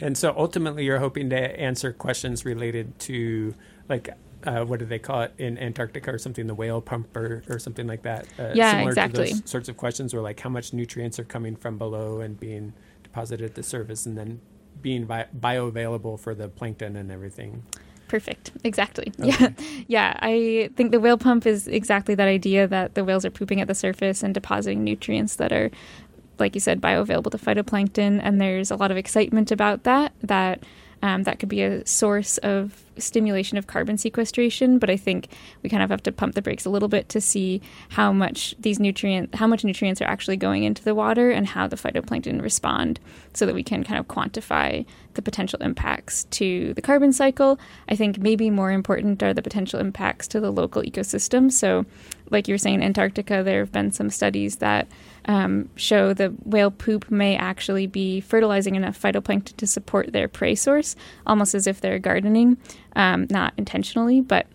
[0.00, 3.54] And so ultimately, you're hoping to answer questions related to
[3.88, 4.10] like
[4.46, 7.58] uh, what do they call it in Antarctica or something, the whale pump or, or
[7.58, 8.26] something like that.
[8.38, 9.30] Uh, yeah, exactly.
[9.30, 12.72] Those sorts of questions, or like how much nutrients are coming from below and being
[13.02, 14.40] deposited at the surface, and then
[14.82, 17.62] being bi- bioavailable for the plankton and everything.
[18.08, 18.52] Perfect.
[18.64, 19.12] Exactly.
[19.20, 19.54] Okay.
[19.58, 19.84] Yeah.
[19.86, 20.18] Yeah.
[20.20, 23.66] I think the whale pump is exactly that idea that the whales are pooping at
[23.68, 25.70] the surface and depositing nutrients that are,
[26.38, 28.20] like you said, bioavailable to phytoplankton.
[28.22, 30.62] And there's a lot of excitement about that, that
[31.02, 35.28] um, that could be a source of stimulation of carbon sequestration, but I think
[35.62, 38.54] we kind of have to pump the brakes a little bit to see how much
[38.58, 42.42] these nutrients, how much nutrients are actually going into the water and how the phytoplankton
[42.42, 43.00] respond
[43.32, 44.84] so that we can kind of quantify
[45.14, 47.58] the potential impacts to the carbon cycle.
[47.88, 51.50] I think maybe more important are the potential impacts to the local ecosystem.
[51.50, 51.86] So,
[52.30, 54.88] like you were saying, Antarctica, there have been some studies that
[55.26, 60.54] um, show the whale poop may actually be fertilizing enough phytoplankton to support their prey
[60.54, 60.96] source,
[61.26, 62.56] almost as if they're gardening,
[62.96, 64.46] um, not intentionally, but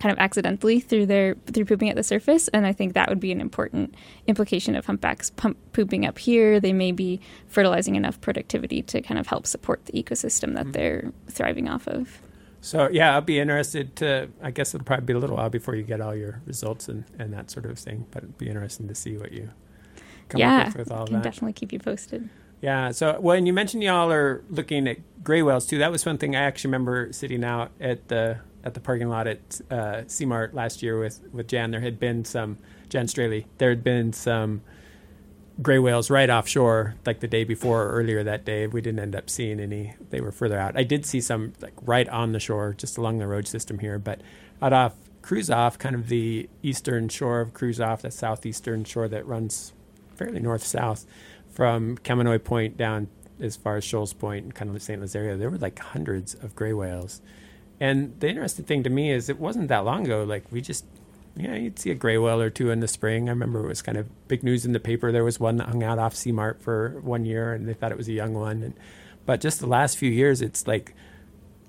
[0.00, 2.48] kind of accidentally through their through pooping at the surface.
[2.48, 3.94] And i think that would be an important
[4.26, 6.58] implication of humpbacks pump, pooping up here.
[6.58, 10.72] They may be fertilizing enough productivity to kind of help support the ecosystem that mm-hmm.
[10.72, 12.20] they're thriving off of.
[12.62, 15.74] So yeah i'll be interested to i guess it'll probably be a little while before
[15.74, 18.86] you get all your results and, and that sort of thing but it'd be interesting
[18.88, 19.50] to see what you
[20.30, 22.28] come yeah, up with, all can that definitely keep you posted
[22.62, 22.90] yeah.
[22.90, 26.36] So when you mentioned y'all are looking at gray whales too, that was one thing
[26.36, 30.82] I actually remember sitting out at the at the parking lot at uh, Seamart last
[30.82, 31.70] year with, with Jan.
[31.70, 32.58] There had been some,
[32.88, 34.62] Jan Straley, there had been some
[35.62, 38.66] gray whales right offshore, like the day before or earlier that day.
[38.66, 39.94] We didn't end up seeing any.
[40.10, 40.76] They were further out.
[40.76, 43.98] I did see some like right on the shore, just along the road system here,
[43.98, 44.20] but
[44.60, 49.72] out off Kruzof, kind of the eastern shore of Kruzof, the southeastern shore that runs
[50.24, 51.06] fairly north south
[51.50, 53.08] from Kamenoi Point down
[53.40, 55.00] as far as Shoals Point and kind of the St.
[55.02, 57.20] Lazaria, there were like hundreds of gray whales
[57.80, 60.22] and the interesting thing to me is it wasn't that long ago.
[60.22, 60.84] Like we just,
[61.34, 63.28] yeah, you'd see a gray whale or two in the spring.
[63.28, 65.10] I remember it was kind of big news in the paper.
[65.10, 67.98] There was one that hung out off Seamart for one year, and they thought it
[67.98, 68.62] was a young one.
[68.62, 68.74] And,
[69.24, 70.94] but just the last few years, it's like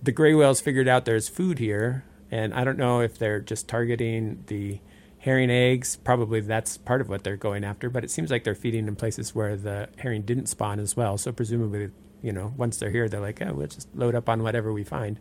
[0.03, 3.69] the gray whales figured out there's food here, and I don't know if they're just
[3.69, 4.79] targeting the
[5.21, 5.95] herring eggs.
[5.97, 7.89] Probably that's part of what they're going after.
[7.89, 11.17] But it seems like they're feeding in places where the herring didn't spawn as well.
[11.17, 11.91] So presumably,
[12.21, 14.83] you know, once they're here, they're like, oh, we'll just load up on whatever we
[14.83, 15.19] find.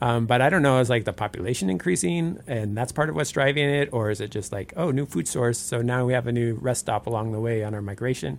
[0.00, 3.30] Um, but I don't know, is like the population increasing and that's part of what's
[3.30, 3.88] driving it?
[3.92, 5.58] Or is it just like, oh, new food source.
[5.58, 8.38] So now we have a new rest stop along the way on our migration.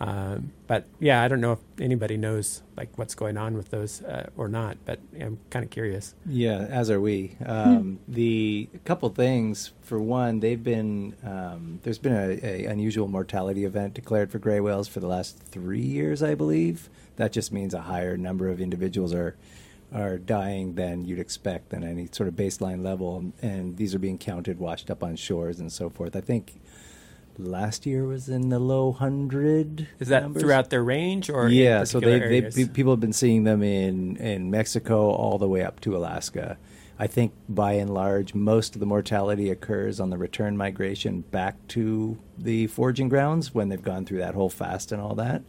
[0.00, 4.02] Um, but yeah, I don't know if anybody knows like what's going on with those
[4.02, 6.14] uh, or not, but I'm kind of curious.
[6.24, 7.36] Yeah, as are we.
[7.44, 8.12] Um, hmm.
[8.12, 13.92] The couple things for one, they've been um, there's been a, a, unusual mortality event
[13.92, 16.88] declared for gray whales for the last three years, I believe.
[17.16, 19.36] That just means a higher number of individuals are
[19.92, 24.16] are dying than you'd expect than any sort of baseline level, and these are being
[24.16, 26.16] counted, washed up on shores, and so forth.
[26.16, 26.58] I think
[27.44, 29.88] last year was in the low hundred.
[29.98, 30.42] Is that numbers?
[30.42, 31.84] throughout their range, or yeah?
[31.84, 35.80] so they, they people have been seeing them in in Mexico all the way up
[35.80, 36.58] to Alaska.
[36.98, 41.56] I think by and large, most of the mortality occurs on the return migration back
[41.68, 45.42] to the foraging grounds when they've gone through that whole fast and all that.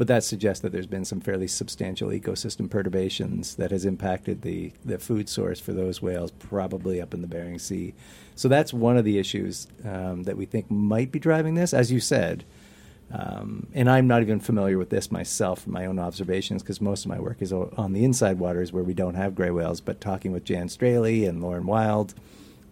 [0.00, 4.72] But that suggests that there's been some fairly substantial ecosystem perturbations that has impacted the,
[4.82, 7.92] the food source for those whales, probably up in the Bering Sea.
[8.34, 11.74] So that's one of the issues um, that we think might be driving this.
[11.74, 12.44] As you said,
[13.12, 17.04] um, and I'm not even familiar with this myself from my own observations because most
[17.04, 19.82] of my work is on the inside waters where we don't have gray whales.
[19.82, 22.14] But talking with Jan Straley and Lauren Wild,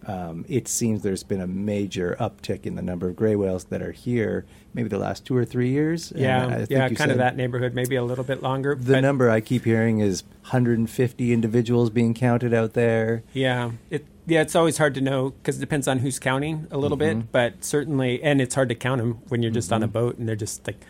[0.09, 3.83] um, it seems there's been a major uptick in the number of gray whales that
[3.83, 4.43] are here,
[4.73, 6.11] maybe the last two or three years.
[6.15, 8.73] Yeah, yeah, kind of that neighborhood, maybe a little bit longer.
[8.73, 13.21] The number I keep hearing is 150 individuals being counted out there.
[13.33, 16.77] Yeah, it yeah, it's always hard to know because it depends on who's counting a
[16.79, 17.19] little mm-hmm.
[17.19, 19.75] bit, but certainly, and it's hard to count them when you're just mm-hmm.
[19.75, 19.93] on a mm-hmm.
[19.93, 20.83] boat and they're just like.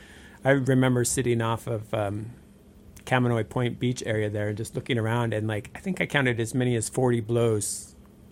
[0.45, 2.27] I remember sitting off of um,
[3.05, 6.53] Point Beach area there and just looking around, and like I think I counted as
[6.53, 7.88] many as 40 blows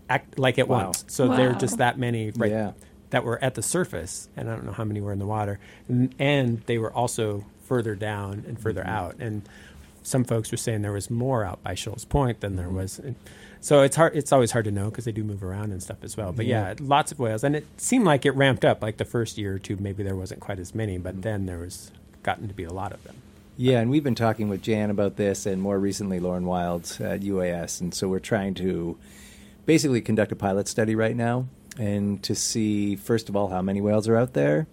[0.09, 0.85] act like at wow.
[0.85, 1.05] once.
[1.07, 1.35] So wow.
[1.35, 2.71] there are just that many right yeah.
[3.09, 5.59] that were at the surface, and I don't know how many were in the water,
[5.87, 8.89] and, and they were also further down and further mm-hmm.
[8.89, 9.15] out.
[9.19, 9.47] And
[10.03, 12.77] some folks were saying there was more out by Shoals Point than there mm-hmm.
[12.77, 13.01] was.
[13.61, 14.15] so it's hard.
[14.15, 16.31] It's always hard to know because they do move around and stuff as well.
[16.31, 16.69] But yeah.
[16.69, 16.75] yeah.
[16.79, 18.81] lots of whales, and it seemed like it ramped up.
[18.81, 21.21] Like the first year or two, maybe there wasn't quite as many, but mm-hmm.
[21.21, 21.91] then there was
[22.23, 23.15] gotten to be a lot of them.
[23.59, 27.21] Yeah, and we've been talking with Jan about this, and more recently Lauren Wilds at
[27.21, 28.97] UAS, and so we're trying to
[29.67, 31.45] basically conduct a pilot study right now
[31.77, 34.65] and to see, first of all, how many whales are out there.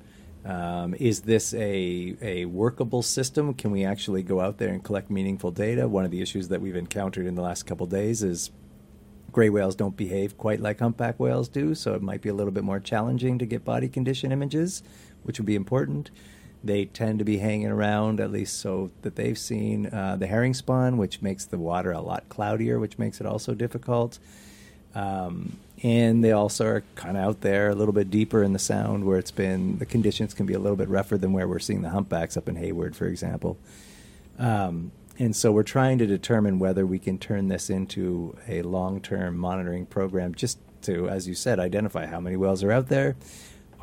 [0.45, 3.55] Um, is this a, a workable system?
[3.55, 5.89] Can we actually go out there and collect meaningful data?
[5.89, 8.51] One of the issues that we've encountered in the last couple days is
[9.33, 12.53] gray whales don't behave quite like humpback whales do, so it might be a little
[12.53, 14.83] bit more challenging to get body condition images,
[15.25, 16.11] which would be important.
[16.63, 20.55] They tend to be hanging around, at least so that they've seen uh, the herring
[20.55, 24.21] spawn, which makes the water a lot cloudier, which makes it also difficult.
[24.95, 28.59] Um, and they also are kind of out there a little bit deeper in the
[28.59, 31.59] sound where it's been the conditions can be a little bit rougher than where we're
[31.59, 33.59] seeing the humpbacks up in Hayward, for example.
[34.39, 39.01] Um, and so we're trying to determine whether we can turn this into a long
[39.01, 43.17] term monitoring program just to, as you said, identify how many whales are out there.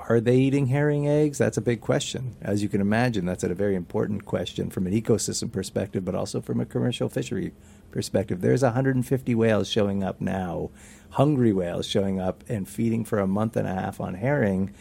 [0.09, 1.37] Are they eating herring eggs?
[1.37, 2.35] That's a big question.
[2.41, 6.41] As you can imagine, that's a very important question from an ecosystem perspective, but also
[6.41, 7.53] from a commercial fishery
[7.91, 8.41] perspective.
[8.41, 10.69] There's 150 whales showing up now,
[11.11, 14.73] hungry whales showing up and feeding for a month and a half on herring.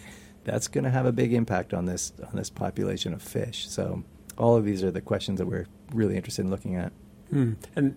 [0.44, 3.68] That's going to have a big impact on this on this population of fish.
[3.68, 4.04] So
[4.38, 6.92] all of these are the questions that we're really interested in looking at.
[7.30, 7.52] Hmm.
[7.76, 7.96] And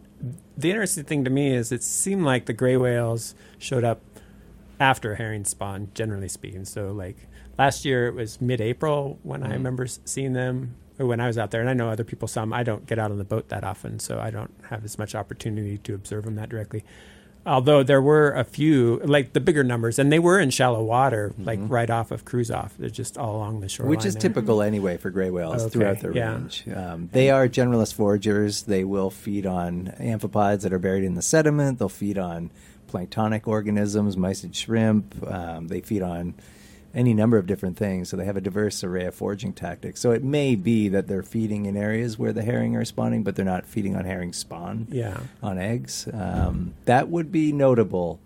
[0.57, 4.01] the interesting thing to me is it seemed like the gray whales showed up
[4.80, 6.66] after herring spawn, generally speaking.
[6.66, 9.51] So, like last year, it was mid April when mm-hmm.
[9.51, 11.62] I remember seeing them, when I was out there.
[11.62, 12.54] And I know other people saw them.
[12.54, 15.16] I don't get out on the boat that often, so I don't have as much
[15.16, 16.84] opportunity to observe them that directly
[17.46, 21.30] although there were a few like the bigger numbers and they were in shallow water
[21.30, 21.46] mm-hmm.
[21.46, 24.22] like right off of Kruzof they're just all along the shore which is there.
[24.22, 25.70] typical anyway for gray whales okay.
[25.70, 26.34] throughout the yeah.
[26.34, 31.16] range um, they are generalist foragers they will feed on amphipods that are buried in
[31.16, 32.50] the sediment they'll feed on
[32.88, 36.34] planktonic organisms mysid shrimp um, they feed on
[36.94, 38.10] any number of different things.
[38.10, 40.00] So they have a diverse array of foraging tactics.
[40.00, 43.36] So it may be that they're feeding in areas where the herring are spawning, but
[43.36, 45.20] they're not feeding on herring spawn yeah.
[45.41, 46.08] on eggs.
[46.14, 48.20] Um, that would be notable.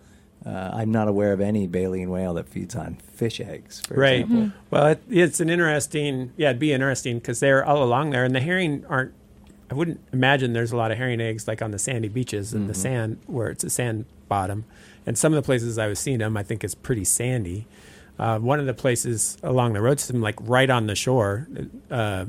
[0.45, 4.21] Uh, I'm not aware of any baleen whale that feeds on fish eggs, for right.
[4.21, 4.37] example.
[4.37, 4.57] Mm-hmm.
[4.69, 8.35] Well, it, it's an interesting, yeah, it'd be interesting because they're all along there, and
[8.35, 9.13] the herring aren't.
[9.69, 12.61] I wouldn't imagine there's a lot of herring eggs like on the sandy beaches and
[12.61, 12.67] mm-hmm.
[12.69, 14.63] the sand where it's a sand bottom.
[15.05, 17.65] And some of the places I was seeing them, I think is pretty sandy.
[18.19, 21.47] Uh, one of the places along the road system, like right on the shore,
[21.91, 22.25] uh,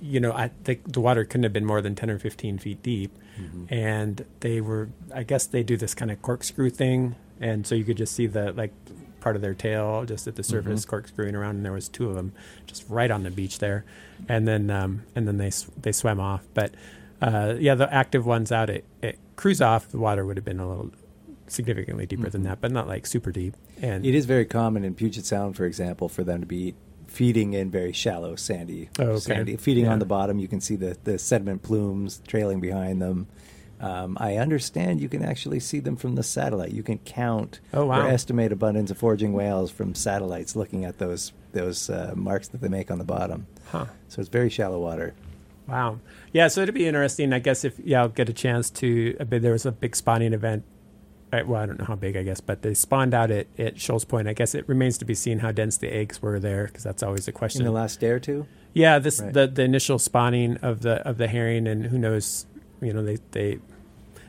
[0.00, 2.82] you know, I think the water couldn't have been more than 10 or 15 feet
[2.82, 3.16] deep.
[3.40, 3.74] Mm-hmm.
[3.74, 7.16] And they were, I guess they do this kind of corkscrew thing.
[7.40, 8.72] And so you could just see the, like,
[9.20, 10.90] part of their tail just at the surface mm-hmm.
[10.90, 11.56] corkscrewing around.
[11.56, 12.32] And there was two of them
[12.66, 13.84] just right on the beach there.
[14.28, 15.50] And then, um, and then they,
[15.80, 16.44] they swam off.
[16.54, 16.72] But,
[17.20, 19.16] uh, yeah, the active ones out at, at
[19.60, 19.88] off.
[19.88, 20.92] the water would have been a little
[21.52, 22.30] significantly deeper mm-hmm.
[22.30, 23.56] than that, but not like super deep.
[23.80, 26.74] And it is very common in Puget Sound, for example, for them to be
[27.06, 29.20] feeding in very shallow, sandy, oh, okay.
[29.20, 29.92] sandy feeding yeah.
[29.92, 30.38] on the bottom.
[30.38, 33.28] You can see the the sediment plumes trailing behind them.
[33.80, 36.70] Um, I understand you can actually see them from the satellite.
[36.70, 38.06] You can count oh, wow.
[38.06, 42.60] or estimate abundance of foraging whales from satellites, looking at those those uh, marks that
[42.60, 43.46] they make on the bottom.
[43.70, 43.86] Huh.
[44.08, 45.14] So it's very shallow water.
[45.66, 45.98] Wow.
[46.32, 46.48] Yeah.
[46.48, 47.32] So it'd be interesting.
[47.32, 49.14] I guess if yeah, I'll get a chance to.
[49.14, 50.64] There was a big spawning event
[51.32, 54.04] well, I don't know how big, I guess, but they spawned out at, at Shoals
[54.04, 54.28] Point.
[54.28, 57.02] I guess it remains to be seen how dense the eggs were there, because that's
[57.02, 57.62] always a question.
[57.62, 58.46] In the last day or two.
[58.74, 59.32] Yeah, this right.
[59.32, 62.46] the the initial spawning of the of the herring, and who knows,
[62.80, 63.58] you know, they they.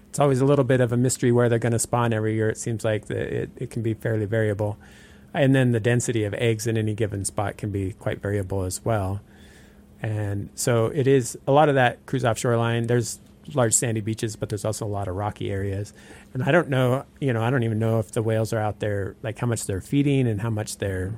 [0.09, 2.49] It's always a little bit of a mystery where they're going to spawn every year.
[2.49, 4.77] It seems like the, it it can be fairly variable,
[5.33, 8.83] and then the density of eggs in any given spot can be quite variable as
[8.85, 9.21] well.
[10.01, 12.87] And so it is a lot of that Kruzof shoreline.
[12.87, 13.19] There's
[13.53, 15.93] large sandy beaches, but there's also a lot of rocky areas.
[16.33, 18.79] And I don't know, you know, I don't even know if the whales are out
[18.79, 21.13] there, like how much they're feeding and how much they're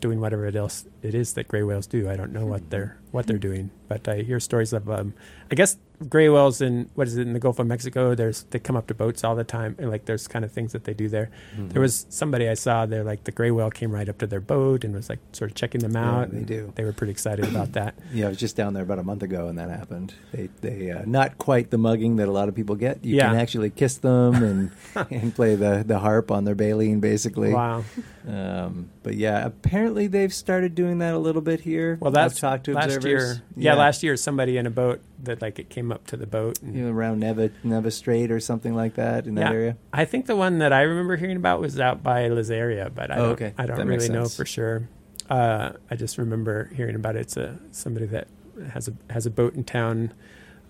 [0.00, 2.08] doing whatever it else it is that gray whales do.
[2.08, 5.14] I don't know what they're what they're doing, but I hear stories of um,
[5.50, 5.76] I guess
[6.08, 8.14] gray whales in what is it in the Gulf of Mexico.
[8.14, 10.72] There's they come up to boats all the time, and like there's kind of things
[10.72, 11.30] that they do there.
[11.52, 11.68] Mm-hmm.
[11.68, 14.40] There was somebody I saw there, like the gray whale came right up to their
[14.40, 16.32] boat and was like sort of checking them out.
[16.32, 16.72] Yeah, they do.
[16.74, 17.94] They were pretty excited about that.
[18.12, 20.14] Yeah, I was just down there about a month ago, and that happened.
[20.32, 23.04] They they uh, not quite the mugging that a lot of people get.
[23.04, 23.28] You yeah.
[23.28, 24.70] can actually kiss them and
[25.10, 27.52] and play the the harp on their baleen, basically.
[27.52, 27.84] Wow.
[28.26, 31.98] Um, but yeah, apparently they've started doing that a little bit here.
[32.00, 33.04] Well, that's I've talked to last observers.
[33.04, 33.42] year.
[33.56, 33.72] Yeah.
[33.72, 33.78] yeah.
[33.78, 36.74] last year somebody in a boat that like it came up to the boat and,
[36.74, 39.76] you know, around Neva Neva Strait or something like that in yeah, that area.
[39.92, 43.16] I think the one that I remember hearing about was out by Lazaria, but I
[43.16, 43.54] oh, don't, okay.
[43.58, 44.88] I don't that really know for sure.
[45.30, 47.20] Uh, I just remember hearing about it.
[47.20, 48.28] It's a somebody that
[48.72, 50.12] has a has a boat in town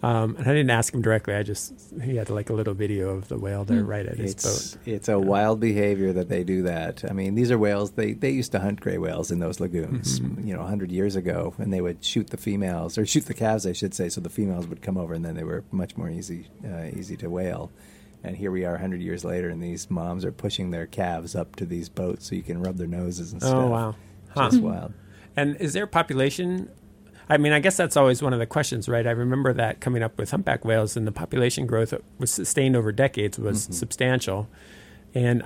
[0.02, 1.34] um, and I didn't ask him directly.
[1.34, 1.72] I just
[2.02, 3.86] he had like a little video of the whale there hmm.
[3.86, 4.82] right at his it's, boat.
[4.84, 7.04] It's a wild behavior that they do that.
[7.08, 7.92] I mean, these are whales.
[7.92, 10.46] They they used to hunt gray whales in those lagoons, mm-hmm.
[10.46, 13.64] you know, hundred years ago, and they would shoot the females or shoot the calves,
[13.64, 14.08] I should say.
[14.08, 17.16] So the females would come over, and then they were much more easy uh, easy
[17.18, 17.70] to whale.
[18.24, 21.54] And here we are, hundred years later, and these moms are pushing their calves up
[21.56, 23.64] to these boats so you can rub their noses and oh, stuff.
[23.64, 23.94] Oh wow,
[24.30, 24.50] huh.
[24.50, 24.94] just wild.
[25.36, 26.70] And is there a population
[27.28, 29.06] I mean, I guess that's always one of the questions, right?
[29.06, 32.92] I remember that coming up with humpback whales, and the population growth was sustained over
[32.92, 33.72] decades was mm-hmm.
[33.72, 34.48] substantial.
[35.14, 35.42] And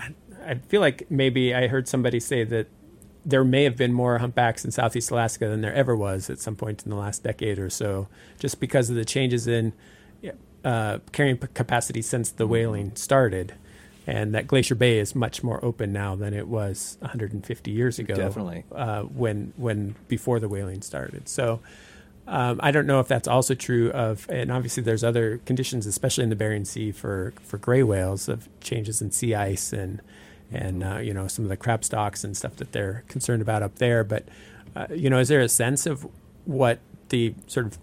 [0.46, 2.68] I feel like maybe I heard somebody say that
[3.24, 6.54] there may have been more humpbacks in Southeast Alaska than there ever was at some
[6.54, 8.08] point in the last decade or so,
[8.38, 9.72] just because of the changes in
[10.64, 13.54] uh, carrying capacity since the whaling started
[14.06, 18.14] and that Glacier Bay is much more open now than it was 150 years ago.
[18.14, 21.28] Definitely, uh, when when before the whaling started.
[21.28, 21.60] So,
[22.28, 26.24] Um, I don't know if that's also true of, and obviously there's other conditions, especially
[26.24, 30.00] in the Bering Sea for for gray whales, of changes in sea ice and
[30.50, 33.62] and uh, you know some of the crab stocks and stuff that they're concerned about
[33.62, 34.02] up there.
[34.02, 34.24] But
[34.74, 36.06] uh, you know, is there a sense of
[36.44, 36.78] what
[37.08, 37.78] the sort of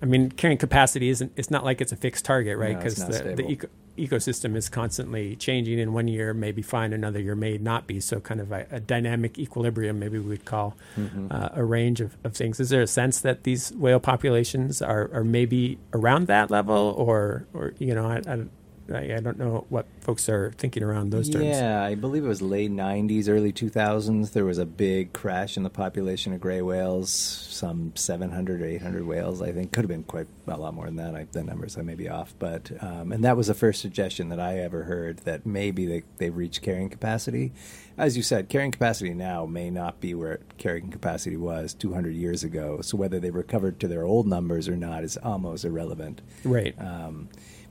[0.00, 1.32] I mean, carrying capacity isn't.
[1.36, 2.76] It's not like it's a fixed target, right?
[2.76, 3.68] Because no, the, the eco,
[3.98, 5.78] ecosystem is constantly changing.
[5.78, 6.92] In one year, may be fine.
[6.92, 8.00] Another year, may not be.
[8.00, 11.28] So, kind of a, a dynamic equilibrium, maybe we would call mm-hmm.
[11.30, 12.60] uh, a range of, of things.
[12.60, 17.46] Is there a sense that these whale populations are, are maybe around that level, or,
[17.52, 18.44] or you know, I, I,
[18.92, 21.44] I, I, don't know what folks are thinking around those terms.
[21.44, 24.32] Yeah, I believe it was late 90s, early 2000s.
[24.32, 29.06] There was a big crash in the population of gray whales, some 700 or 800
[29.06, 29.72] whales, I think.
[29.72, 31.14] Could have been quite a lot more than that.
[31.14, 32.34] I, the numbers I may be off.
[32.38, 36.02] but um, And that was the first suggestion that I ever heard that maybe they,
[36.16, 37.52] they've reached carrying capacity.
[37.98, 42.44] As you said, carrying capacity now may not be where carrying capacity was 200 years
[42.44, 42.80] ago.
[42.80, 46.22] So whether they recovered to their old numbers or not is almost irrelevant.
[46.44, 46.74] Right.
[46.80, 47.28] Um,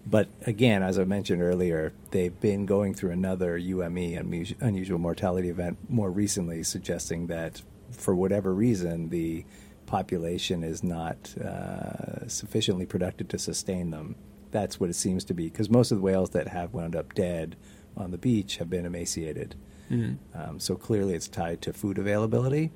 [0.10, 5.78] but again, as I mentioned earlier, they've been going through another UME, unusual mortality event,
[5.89, 9.43] more recently, suggesting that for whatever reason, the
[9.86, 14.16] population is not uh, sufficiently productive to sustain them.
[14.51, 17.14] That's what it seems to be, because most of the whales that have wound up
[17.14, 17.58] dead
[17.97, 19.55] on the beach have been emaciated.
[19.91, 20.39] Mm-hmm.
[20.39, 22.72] Um, so clearly, it's tied to food availability.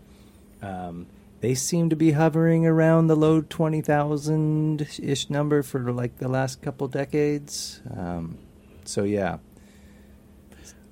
[0.61, 1.07] Um,
[1.41, 6.61] they seem to be hovering around the low 20,000 ish number for like the last
[6.61, 7.81] couple decades.
[7.95, 8.37] Um,
[8.85, 9.37] so, yeah.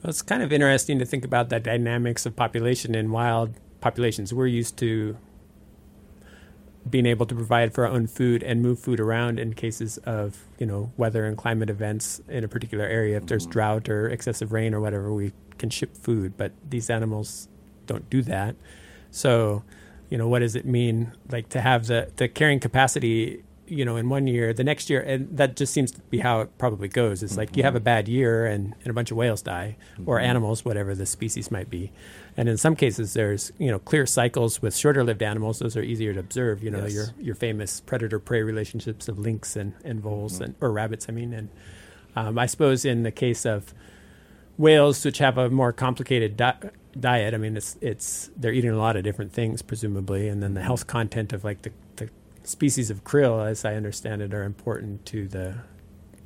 [0.01, 4.33] Well, it's kind of interesting to think about the dynamics of population in wild populations.
[4.33, 5.17] We're used to
[6.89, 10.45] being able to provide for our own food and move food around in cases of
[10.57, 13.17] you know weather and climate events in a particular area.
[13.17, 13.51] If there's mm-hmm.
[13.51, 16.37] drought or excessive rain or whatever, we can ship food.
[16.37, 17.49] But these animals
[17.85, 18.55] don't do that.
[19.11, 19.63] So
[20.09, 23.95] you know, what does it mean like to have the the carrying capacity, you know,
[23.95, 26.87] in one year, the next year, and that just seems to be how it probably
[26.87, 27.21] goes.
[27.21, 27.39] It's mm-hmm.
[27.39, 30.09] like you have a bad year and, and a bunch of whales die, mm-hmm.
[30.09, 31.91] or animals, whatever the species might be.
[32.35, 35.59] And in some cases, there's you know clear cycles with shorter lived animals.
[35.59, 36.63] Those are easier to observe.
[36.63, 36.93] You know, yes.
[36.93, 40.43] your your famous predator prey relationships of lynx and and voles mm-hmm.
[40.45, 41.05] and or rabbits.
[41.07, 41.49] I mean, and
[42.15, 43.75] um, I suppose in the case of
[44.57, 46.57] whales, which have a more complicated di-
[47.01, 47.33] diet.
[47.33, 50.59] I mean, it's it's they're eating a lot of different things, presumably, and then the
[50.59, 50.67] mm-hmm.
[50.67, 52.09] health content of like the, the
[52.43, 55.55] species of krill, as I understand it, are important to the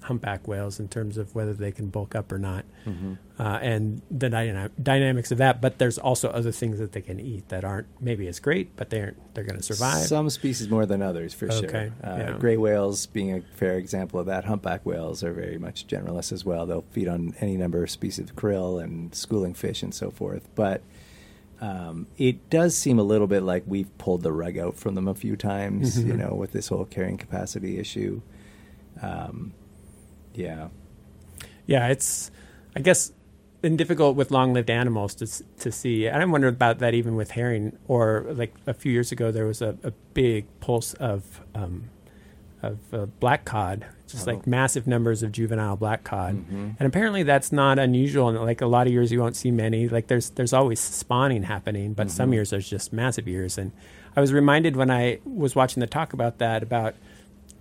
[0.03, 3.13] humpback whales in terms of whether they can bulk up or not, mm-hmm.
[3.39, 5.61] uh, and the dyna- dynamics of that.
[5.61, 8.89] But there's also other things that they can eat that aren't maybe as great, but
[8.89, 10.05] they're they're going to survive.
[10.05, 11.91] Some species more than others, for okay.
[12.01, 12.11] sure.
[12.11, 12.37] Uh, yeah.
[12.37, 14.45] Gray whales being a fair example of that.
[14.45, 16.65] Humpback whales are very much generalists as well.
[16.65, 20.47] They'll feed on any number of species of krill and schooling fish and so forth,
[20.55, 20.81] but.
[21.61, 25.07] Um, it does seem a little bit like we've pulled the rug out from them
[25.07, 26.09] a few times, mm-hmm.
[26.09, 28.21] you know, with this whole carrying capacity issue.
[29.01, 29.53] Um,
[30.33, 30.69] yeah.
[31.65, 32.31] Yeah, it's,
[32.75, 33.11] I guess,
[33.61, 35.25] been difficult with long-lived animals to
[35.59, 36.05] to see.
[36.05, 37.77] And I wonder about that even with herring.
[37.87, 41.89] Or like a few years ago, there was a, a big pulse of um,
[42.61, 44.31] of uh, black cod, just oh.
[44.31, 46.35] like massive numbers of juvenile black cod.
[46.35, 46.71] Mm-hmm.
[46.77, 48.27] And apparently, that's not unusual.
[48.27, 49.87] And like a lot of years, you won't see many.
[49.87, 52.15] Like there's there's always spawning happening, but mm-hmm.
[52.17, 53.57] some years there's just massive years.
[53.57, 53.71] And
[54.15, 56.95] I was reminded when I was watching the talk about that about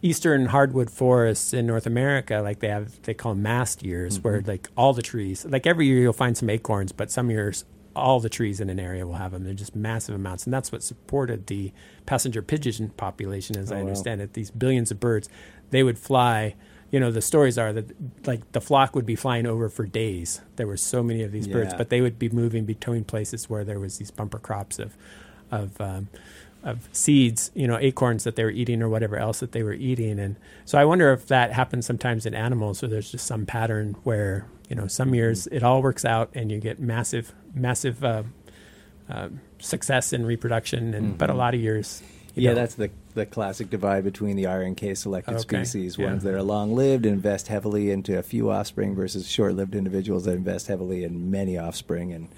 [0.03, 4.29] eastern hardwood forests in North America, like they have, they call them mast years, mm-hmm.
[4.29, 7.65] where like all the trees, like every year you'll find some acorns, but some years
[7.95, 9.45] all the trees in an area will have them.
[9.45, 11.73] They're just massive amounts, and that's what supported the
[12.07, 14.25] passenger pigeon population, as oh, I understand wow.
[14.25, 14.33] it.
[14.35, 15.29] These billions of birds,
[15.71, 16.55] they would fly.
[16.91, 20.43] You know, the stories are that like the flock would be flying over for days.
[20.57, 21.55] There were so many of these yeah.
[21.55, 24.95] birds, but they would be moving between places where there was these bumper crops of,
[25.51, 26.09] of um,
[26.63, 29.73] of seeds, you know, acorns that they were eating or whatever else that they were
[29.73, 30.19] eating.
[30.19, 33.97] And so I wonder if that happens sometimes in animals or there's just some pattern
[34.05, 38.23] where, you know, some years it all works out and you get massive, massive uh,
[39.11, 40.95] uh, success in reproduction.
[40.95, 41.17] And, mm-hmm.
[41.17, 42.03] but a lot of years,
[42.35, 42.55] yeah, know.
[42.57, 45.65] that's the the classic divide between the R and K selected okay.
[45.65, 46.07] species, yeah.
[46.07, 49.75] ones that are long lived and invest heavily into a few offspring versus short lived
[49.75, 52.11] individuals that invest heavily in many offspring.
[52.13, 52.29] And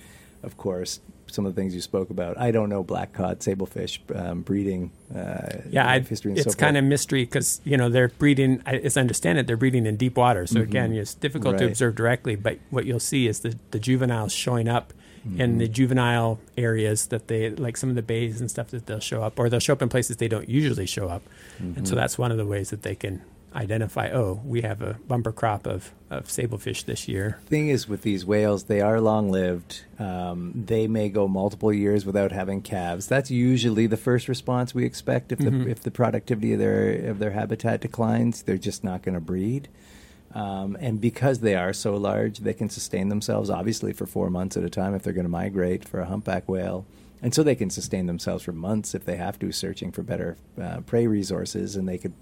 [0.44, 2.38] of course, some of the things you spoke about.
[2.38, 4.90] I don't know black cod, sablefish um, breeding.
[5.14, 6.34] Uh, yeah, I, history.
[6.34, 8.62] it's so kind of mystery because you know they're breeding.
[8.66, 10.46] As I understand it, they're breeding in deep water.
[10.46, 10.62] So mm-hmm.
[10.62, 11.60] again, it's difficult right.
[11.60, 12.36] to observe directly.
[12.36, 14.92] But what you'll see is the the juveniles showing up
[15.26, 15.40] mm-hmm.
[15.40, 19.00] in the juvenile areas that they like some of the bays and stuff that they'll
[19.00, 21.22] show up, or they'll show up in places they don't usually show up.
[21.56, 21.78] Mm-hmm.
[21.78, 22.00] And so mm-hmm.
[22.00, 23.22] that's one of the ways that they can
[23.54, 27.38] identify, oh, we have a bumper crop of, of sablefish this year.
[27.46, 29.84] Thing is, with these whales, they are long lived.
[29.98, 33.06] Um, they may go multiple years without having calves.
[33.06, 35.70] That's usually the first response we expect if the mm-hmm.
[35.70, 38.42] if the productivity of their of their habitat declines.
[38.42, 39.68] They're just not going to breed.
[40.34, 44.56] Um, and because they are so large, they can sustain themselves obviously for four months
[44.56, 46.86] at a time if they're going to migrate for a humpback whale.
[47.22, 50.36] And so they can sustain themselves for months if they have to, searching for better
[50.60, 52.12] uh, prey resources, and they could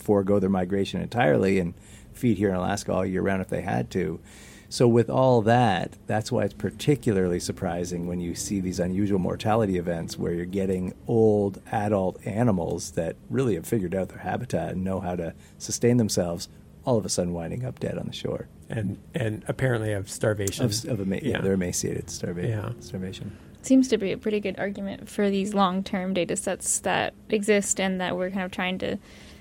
[0.00, 1.74] forego their migration entirely and
[2.12, 4.20] feed here in Alaska all year round if they had to.
[4.68, 9.78] So, with all that, that's why it's particularly surprising when you see these unusual mortality
[9.78, 14.84] events where you're getting old adult animals that really have figured out their habitat and
[14.84, 16.48] know how to sustain themselves
[16.84, 18.48] all of a sudden winding up dead on the shore.
[18.68, 20.64] And and apparently of starvation.
[20.64, 21.22] Of, of ema- yeah.
[21.22, 21.40] yeah.
[21.40, 22.50] they're emaciated, starvation.
[22.50, 22.70] Yeah.
[22.78, 23.36] starvation.
[23.62, 27.80] Seems to be a pretty good argument for these long term data sets that exist
[27.80, 28.98] and that we're kind of trying to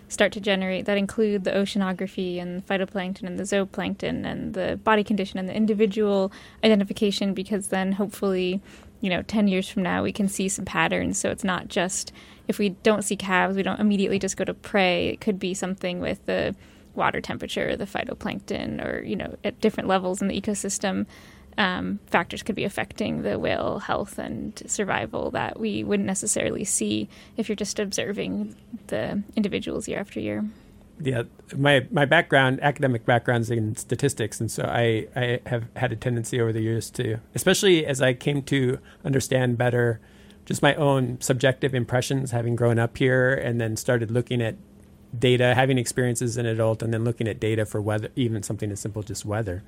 [0.09, 5.03] start to generate that include the oceanography and phytoplankton and the zooplankton and the body
[5.03, 6.31] condition and the individual
[6.63, 8.61] identification because then hopefully
[9.01, 11.17] you know 10 years from now we can see some patterns.
[11.17, 12.11] So it's not just
[12.47, 15.07] if we don't see calves we don't immediately just go to prey.
[15.07, 16.55] It could be something with the
[16.95, 21.05] water temperature the phytoplankton or you know at different levels in the ecosystem
[21.59, 27.09] um, factors could be affecting the whale health and survival that we wouldn't necessarily see
[27.35, 28.55] if you're just observing
[28.87, 30.45] the individuals year after year.
[31.01, 31.23] Yeah,
[31.55, 36.41] my my background, academic background's in statistics, and so I, I have had a tendency
[36.41, 39.99] over the years to, especially as I came to understand better
[40.45, 44.55] just my own subjective impressions having grown up here and then started looking at
[45.17, 48.71] data, having experiences as an adult, and then looking at data for weather, even something
[48.71, 49.63] as simple as just weather.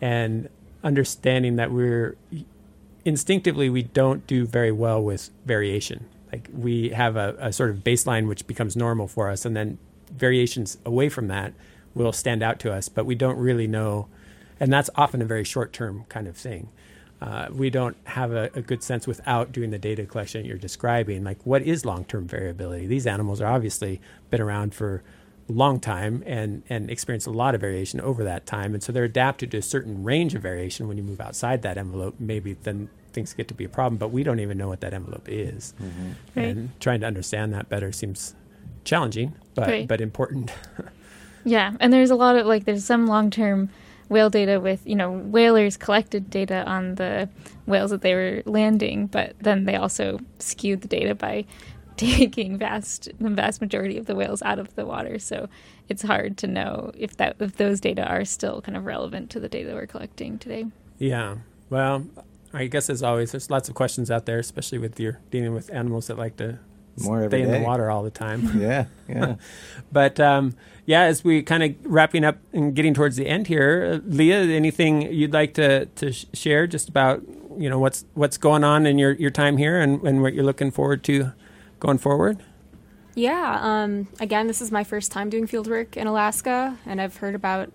[0.00, 0.48] And
[0.82, 2.16] understanding that we're
[3.04, 6.06] instinctively we don't do very well with variation.
[6.32, 9.78] Like we have a, a, sort of baseline which becomes normal for us, and then
[10.12, 11.52] variations away from that
[11.94, 14.06] will stand out to us, but we don't really know,
[14.60, 16.68] and that's often a very short term kind of thing.
[17.20, 21.22] Uh, we don't have a, a, good sense without doing the data collection you're describing.
[21.22, 22.86] Like, what is long term variability?
[22.86, 24.00] These animals are obviously
[24.30, 25.02] been around for
[25.50, 29.04] long time and and experience a lot of variation over that time and so they're
[29.04, 32.88] adapted to a certain range of variation when you move outside that envelope maybe then
[33.12, 35.74] things get to be a problem but we don't even know what that envelope is
[35.82, 36.10] mm-hmm.
[36.34, 36.48] right.
[36.48, 38.34] and trying to understand that better seems
[38.84, 39.88] challenging but right.
[39.88, 40.52] but important
[41.44, 43.68] yeah and there's a lot of like there's some long-term
[44.08, 47.28] whale data with you know whalers collected data on the
[47.66, 51.44] whales that they were landing but then they also skewed the data by
[52.00, 55.18] taking vast the vast majority of the whales out of the water.
[55.18, 55.48] So
[55.88, 59.40] it's hard to know if that if those data are still kind of relevant to
[59.40, 60.66] the data we're collecting today.
[60.98, 61.36] Yeah.
[61.68, 62.06] Well,
[62.54, 65.70] I guess as always, there's lots of questions out there, especially with your dealing with
[65.72, 66.58] animals that like to
[67.02, 68.50] More stay in the water all the time.
[68.58, 69.36] yeah, yeah.
[69.92, 70.54] but um,
[70.86, 75.02] yeah, as we kind of wrapping up and getting towards the end here, Liah, anything
[75.12, 77.22] you'd like to to share just about
[77.58, 80.44] you know what's what's going on in your your time here and, and what you're
[80.44, 81.32] looking forward to
[81.80, 82.38] going forward?
[83.14, 83.58] Yeah.
[83.60, 87.34] Um, again, this is my first time doing field work in Alaska, and I've heard
[87.34, 87.72] about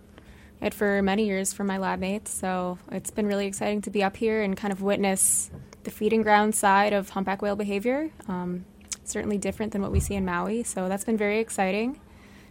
[0.61, 2.31] it for many years from my lab mates.
[2.31, 5.51] So it's been really exciting to be up here and kind of witness
[5.83, 8.09] the feeding ground side of humpback whale behavior.
[8.27, 8.65] Um,
[9.03, 10.63] certainly different than what we see in Maui.
[10.63, 11.99] So that's been very exciting,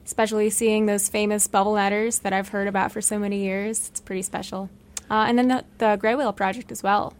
[0.04, 3.88] especially seeing those famous bubble netters that I've heard about for so many years.
[3.88, 4.70] It's pretty special.
[5.10, 7.14] Uh, and then the, the gray whale project as well.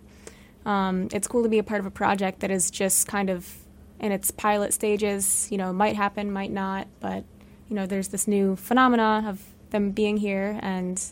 [0.64, 3.63] Um, it's cool to be a part of a project that is just kind of
[4.04, 5.48] in its pilot stages.
[5.50, 7.24] You know, might happen, might not, but
[7.70, 11.02] you know, there's this new phenomena of them being here, and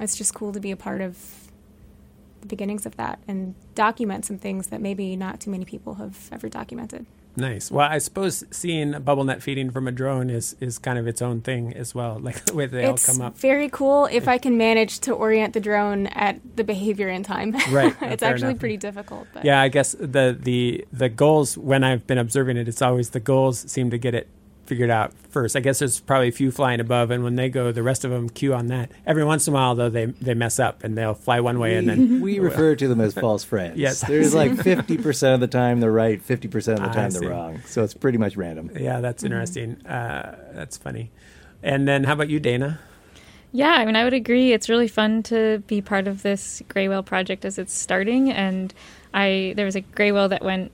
[0.00, 1.16] it's just cool to be a part of
[2.40, 6.28] the beginnings of that and document some things that maybe not too many people have
[6.32, 7.06] ever documented.
[7.38, 7.70] Nice.
[7.70, 11.22] Well, I suppose seeing bubble net feeding from a drone is, is kind of its
[11.22, 13.38] own thing as well, like the way they it's all come up.
[13.38, 17.52] very cool if I can manage to orient the drone at the behavior in time.
[17.70, 17.94] Right.
[18.02, 18.60] it's actually enough.
[18.60, 19.28] pretty difficult.
[19.32, 19.44] But.
[19.44, 23.20] Yeah, I guess the, the the goals when I've been observing it, it's always the
[23.20, 24.28] goals seem to get it
[24.68, 25.56] figured out first.
[25.56, 28.10] I guess there's probably a few flying above, and when they go, the rest of
[28.10, 28.90] them queue on that.
[29.06, 31.76] Every once in a while, though, they they mess up and they'll fly one way,
[31.76, 33.76] and then we refer to them as false friends.
[33.78, 37.10] yes, there's like fifty percent of the time they're right, fifty percent of the time
[37.10, 37.62] they're wrong.
[37.66, 38.70] So it's pretty much random.
[38.78, 39.32] Yeah, that's mm-hmm.
[39.32, 39.76] interesting.
[39.76, 39.86] Mm-hmm.
[39.88, 41.10] Uh, that's funny.
[41.62, 42.78] And then, how about you, Dana?
[43.50, 44.52] Yeah, I mean, I would agree.
[44.52, 48.74] It's really fun to be part of this gray whale project as it's starting, and
[49.14, 50.70] I there was a gray whale that went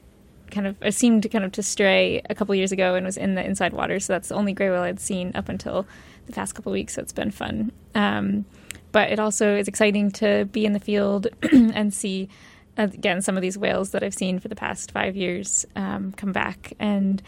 [0.55, 3.35] kind of seemed to kind of to stray a couple years ago and was in
[3.35, 4.01] the inside water.
[4.01, 5.87] So that's the only gray whale I'd seen up until
[6.27, 6.95] the past couple weeks.
[6.95, 7.73] So it's been fun.
[7.95, 8.45] Um,
[8.93, 12.29] but it also is exciting to be in the field and see
[12.77, 16.33] again some of these whales that I've seen for the past five years um, come
[16.33, 17.23] back and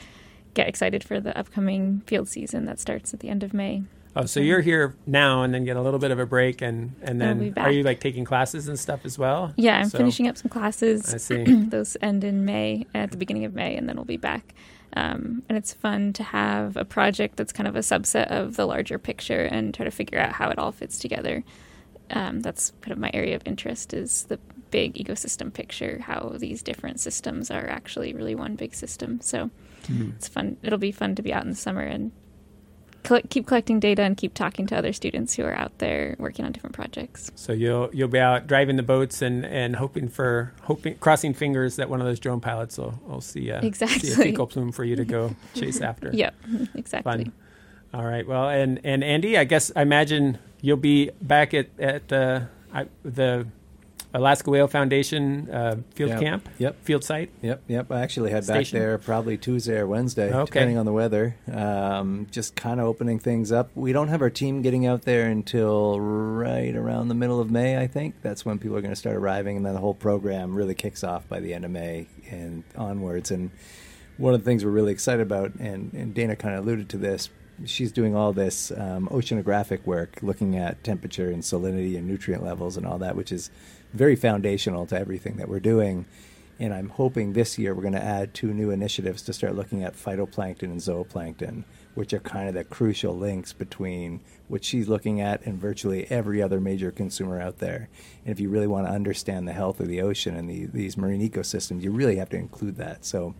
[0.54, 3.82] get excited for the upcoming field season that starts at the end of May.
[4.16, 6.94] Oh, so you're here now and then get a little bit of a break and
[7.02, 9.52] and then are you like taking classes and stuff as well?
[9.56, 11.12] Yeah, I'm so, finishing up some classes.
[11.12, 11.44] I see.
[11.68, 14.54] Those end in May at the beginning of May, and then we'll be back.
[14.94, 18.64] Um, and it's fun to have a project that's kind of a subset of the
[18.64, 21.44] larger picture and try to figure out how it all fits together.
[22.10, 24.38] Um, that's kind of my area of interest is the
[24.70, 29.20] big ecosystem picture, how these different systems are actually really one big system.
[29.20, 29.50] So
[29.82, 30.12] mm-hmm.
[30.16, 30.56] it's fun.
[30.62, 32.12] It'll be fun to be out in the summer and
[33.28, 36.52] keep collecting data and keep talking to other students who are out there working on
[36.52, 37.30] different projects.
[37.34, 41.76] So you'll you'll be out driving the boats and, and hoping for hoping crossing fingers
[41.76, 44.72] that one of those drone pilots will, will see a exactly see a fecal plume
[44.72, 46.10] for you to go chase after.
[46.12, 46.34] Yep,
[46.74, 47.24] exactly.
[47.24, 47.32] Fun.
[47.94, 48.26] All right.
[48.26, 52.40] Well, and and Andy, I guess I imagine you'll be back at at uh,
[52.72, 53.46] I, the
[54.16, 56.20] Alaska Whale Foundation uh, field yep.
[56.20, 56.48] camp.
[56.58, 56.82] Yep.
[56.82, 57.30] Field site.
[57.42, 57.62] Yep.
[57.68, 57.92] Yep.
[57.92, 58.78] I actually head Station.
[58.78, 60.44] back there probably Tuesday or Wednesday, okay.
[60.46, 61.36] depending on the weather.
[61.52, 63.70] Um, just kind of opening things up.
[63.74, 67.76] We don't have our team getting out there until right around the middle of May.
[67.78, 70.54] I think that's when people are going to start arriving, and then the whole program
[70.54, 73.30] really kicks off by the end of May and onwards.
[73.30, 73.50] And
[74.18, 76.98] one of the things we're really excited about, and, and Dana kind of alluded to
[76.98, 77.28] this,
[77.64, 82.76] she's doing all this um, oceanographic work, looking at temperature and salinity and nutrient levels
[82.76, 83.50] and all that, which is
[83.92, 86.06] very foundational to everything that we're doing.
[86.58, 89.84] And I'm hoping this year we're going to add two new initiatives to start looking
[89.84, 91.64] at phytoplankton and zooplankton,
[91.94, 96.40] which are kind of the crucial links between what she's looking at and virtually every
[96.42, 97.90] other major consumer out there.
[98.24, 100.96] And if you really want to understand the health of the ocean and the, these
[100.96, 103.04] marine ecosystems, you really have to include that.
[103.04, 103.34] So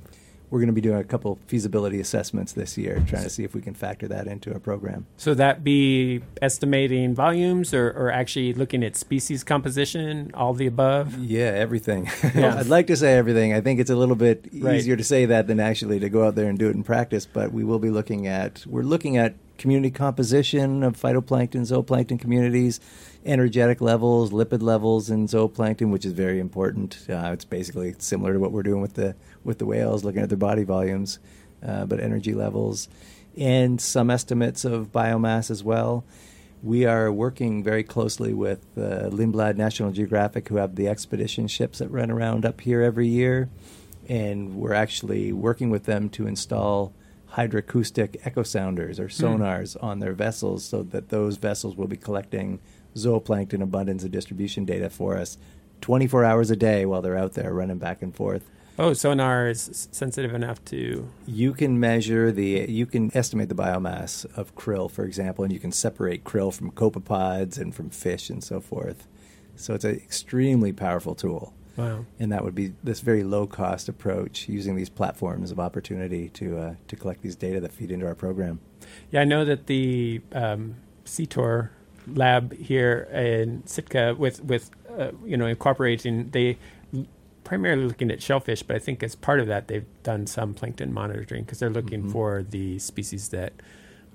[0.51, 3.55] we're going to be doing a couple feasibility assessments this year, trying to see if
[3.55, 5.07] we can factor that into a program.
[5.17, 11.19] So that be estimating volumes, or, or actually looking at species composition, all the above.
[11.19, 12.11] Yeah, everything.
[12.37, 12.59] Yeah.
[12.59, 13.55] I'd like to say everything.
[13.55, 14.75] I think it's a little bit right.
[14.75, 17.25] easier to say that than actually to go out there and do it in practice.
[17.25, 22.81] But we will be looking at we're looking at community composition of phytoplankton, zooplankton communities,
[23.25, 27.05] energetic levels, lipid levels in zooplankton, which is very important.
[27.09, 29.15] Uh, it's basically similar to what we're doing with the
[29.45, 31.19] with the whales, looking at their body volumes,
[31.67, 32.89] uh, but energy levels,
[33.37, 36.05] and some estimates of biomass as well.
[36.63, 41.79] We are working very closely with uh, Lindblad National Geographic, who have the expedition ships
[41.79, 43.49] that run around up here every year,
[44.09, 46.93] and we're actually working with them to install
[47.37, 49.25] hydroacoustic echo sounders or hmm.
[49.25, 49.83] sonars mm.
[49.83, 52.59] on their vessels so that those vessels will be collecting
[52.97, 55.39] zooplankton abundance and distribution data for us
[55.83, 58.49] 24 hours a day while they're out there running back and forth.
[58.79, 61.09] Oh, sonar is sensitive enough to.
[61.27, 65.59] You can measure the, you can estimate the biomass of krill, for example, and you
[65.59, 69.09] can separate krill from copepods and from fish and so forth.
[69.55, 71.55] So it's an extremely powerful tool.
[71.77, 72.05] Wow.
[72.19, 76.59] And that would be this very low cost approach using these platforms of opportunity to,
[76.59, 78.61] uh, to collect these data that feed into our program.
[79.11, 81.71] Yeah, I know that the um, SEATOR
[82.07, 86.59] lab here in Sitka with, with uh, you know, incorporating, they
[87.47, 90.93] primarily looking at shellfish, but I think as part of that, they've done some plankton
[90.93, 92.13] monitoring because they're looking mm-hmm.
[92.13, 93.53] for the species that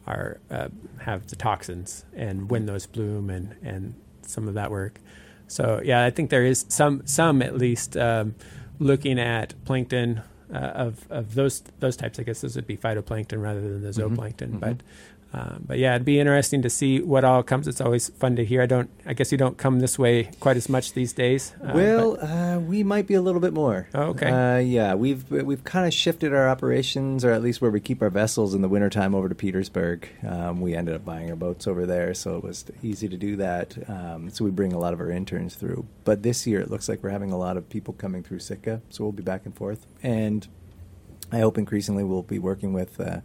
[0.06, 0.68] are uh,
[1.02, 5.00] have the toxins and when those bloom and, and some of that work.
[5.48, 8.36] So yeah, I think there is some some at least um,
[8.80, 10.22] looking at plankton
[10.54, 12.20] uh, of of those those types.
[12.20, 14.16] I guess those would be phytoplankton rather than the mm-hmm.
[14.16, 14.48] zooplankton.
[14.50, 14.60] Mm-hmm.
[14.60, 14.78] But
[15.34, 17.68] um, but yeah, it'd be interesting to see what all comes.
[17.68, 18.62] It's always fun to hear.
[18.62, 18.90] I don't.
[19.06, 21.54] I guess you don't come this way quite as much these days.
[21.64, 23.88] Uh, well, uh, we might be a little bit more.
[23.94, 24.30] Oh, okay.
[24.30, 28.02] Uh, yeah, we've we've kind of shifted our operations, or at least where we keep
[28.02, 30.10] our vessels in the wintertime, over to Petersburg.
[30.28, 33.38] Um, we ended up buying our boats over there, so it was easy to do
[33.38, 33.78] that.
[33.90, 35.88] Um, so we bring a lot of our interns through.
[36.04, 38.82] But this year, it looks like we're having a lot of people coming through Sitka,
[38.90, 39.88] so we'll be back and forth.
[40.04, 40.46] And
[41.32, 43.22] I hope increasingly we'll be working with uh,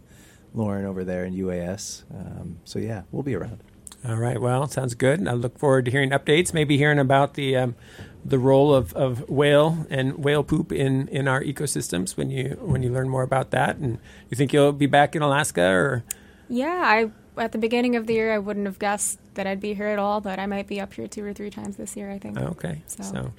[0.53, 2.03] Lauren over there in UAS.
[2.13, 3.59] Um, so yeah, we'll be around.
[4.07, 4.39] All right.
[4.39, 5.27] Well, sounds good.
[5.27, 6.53] I look forward to hearing updates.
[6.53, 7.75] Maybe hearing about the um,
[8.23, 12.83] the role of, of whale and whale poop in, in our ecosystems when you when
[12.83, 13.77] you learn more about that.
[13.77, 16.03] And you think you'll be back in Alaska or?
[16.47, 19.73] Yeah, I at the beginning of the year I wouldn't have guessed that I'd be
[19.73, 22.11] here at all, but I might be up here two or three times this year.
[22.11, 22.37] I think.
[22.37, 22.83] Okay.
[22.87, 23.03] So.
[23.03, 23.33] so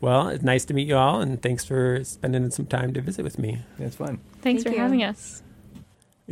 [0.00, 3.22] well, it's nice to meet you all, and thanks for spending some time to visit
[3.22, 3.60] with me.
[3.78, 4.18] It's fun.
[4.40, 4.82] Thanks Thank for you.
[4.82, 5.42] having us.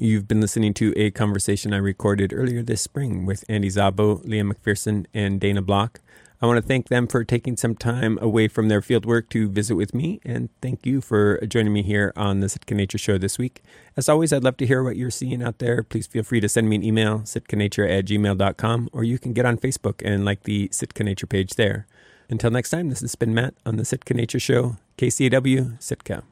[0.01, 4.45] You've been listening to a conversation I recorded earlier this spring with Andy Szabo, Liah
[4.45, 5.99] McPherson, and Dana Bloch.
[6.41, 9.75] I want to thank them for taking some time away from their fieldwork to visit
[9.75, 13.39] with me, and thank you for joining me here on the Sitka Nature Show this
[13.39, 13.61] week.
[13.97, 15.83] As always, I'd love to hear what you're seeing out there.
[15.83, 19.47] Please feel free to send me an email, sitkanature at gmail.com, or you can get
[19.47, 21.89] on Facebook and like the Sitka Nature page there.
[22.31, 26.23] Until next time, this has been Matt on the Sitka Nature Show, KCAW, Sitka.